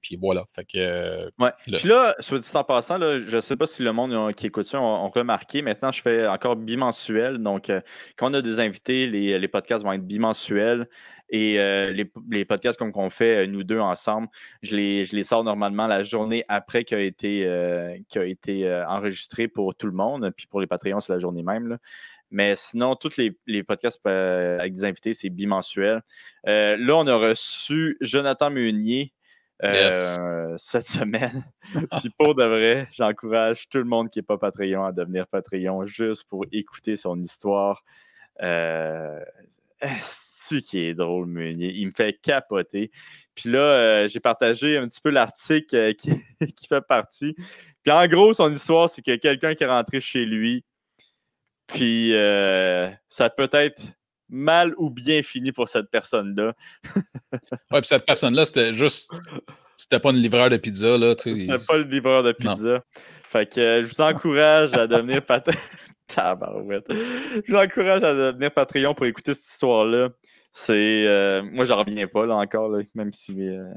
[0.00, 0.42] puis voilà.
[0.52, 1.50] Fait que, ouais.
[1.78, 4.46] Puis là, soit dit en passant, là, je ne sais pas si le monde qui
[4.46, 5.62] écoute ça ont, remarqué.
[5.62, 7.38] Maintenant, je fais encore bimensuel.
[7.38, 7.70] Donc,
[8.16, 10.88] quand on a des invités, les, les podcasts vont être bimensuels.
[11.34, 11.92] Et euh,
[12.30, 14.28] les, podcasts comme qu'on fait, euh, nous deux ensemble,
[14.62, 18.70] je les, je les sors normalement la journée après qu'il a été, euh, a été
[18.86, 20.30] enregistré pour tout le monde.
[20.36, 21.78] Puis pour les Patreons, c'est la journée même.
[22.30, 26.02] Mais sinon, tous les, podcasts avec des invités, c'est bimensuel.
[26.44, 29.12] là, on a reçu Jonathan Meunier.
[30.58, 31.44] cette semaine.
[31.98, 35.86] Puis pour de vrai, j'encourage tout le monde qui n'est pas Patreon à devenir Patreon
[35.86, 37.84] juste pour écouter son histoire
[40.60, 41.72] qui est drôle, Meunier.
[41.74, 42.90] Il me fait capoter.
[43.34, 47.34] Puis là, euh, j'ai partagé un petit peu l'article euh, qui, fait partie.
[47.82, 50.64] Puis en gros, son histoire, c'est que quelqu'un qui est rentré chez lui,
[51.66, 53.82] puis euh, ça peut être
[54.28, 56.52] mal ou bien fini pour cette personne-là.
[57.70, 59.10] ouais, puis cette personne-là, c'était juste.
[59.76, 61.14] C'était pas une livreur de pizza, là.
[61.18, 62.84] C'était pas le livreur de pizza.
[63.24, 65.22] Fait que je vous encourage à devenir.
[66.14, 70.10] Je vous encourage à devenir Patreon pour écouter cette histoire-là.
[70.52, 71.06] C'est.
[71.06, 73.48] Euh, moi, j'en reviens pas, là, encore, là, même si.
[73.48, 73.72] Euh,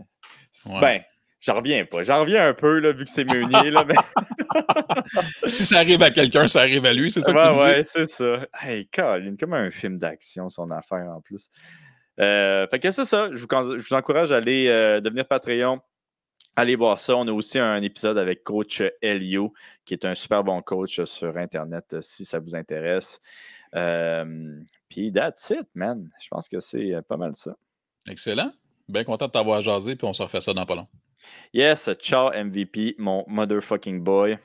[0.81, 1.01] ben,
[1.39, 2.03] j'en reviens pas.
[2.03, 3.85] J'en reviens un peu, là, vu que c'est Meunier, là.
[3.85, 3.95] Mais...
[5.45, 8.09] si ça arrive à quelqu'un, ça arrive à lui, c'est ça que tu Ouais, c'est
[8.09, 8.45] ça.
[8.61, 11.49] Hey, Colin, comme un film d'action, son affaire, en plus.
[12.19, 13.29] Euh, fait que c'est ça.
[13.31, 14.67] Je vous, je vous, encourage à aller
[15.01, 15.79] devenir Patreon.
[16.57, 17.15] Allez voir ça.
[17.15, 19.53] On a aussi un épisode avec coach Elio,
[19.85, 23.21] qui est un super bon coach sur Internet, si ça vous intéresse.
[23.75, 26.09] Euh, puis that's it, man.
[26.21, 27.55] Je pense que c'est euh, pas mal ça.
[28.07, 28.51] Excellent.
[28.87, 30.87] Bien content de t'avoir jasé, puis on se refait ça dans pas long.
[31.53, 34.37] Yes, ciao MVP, mon motherfucking boy.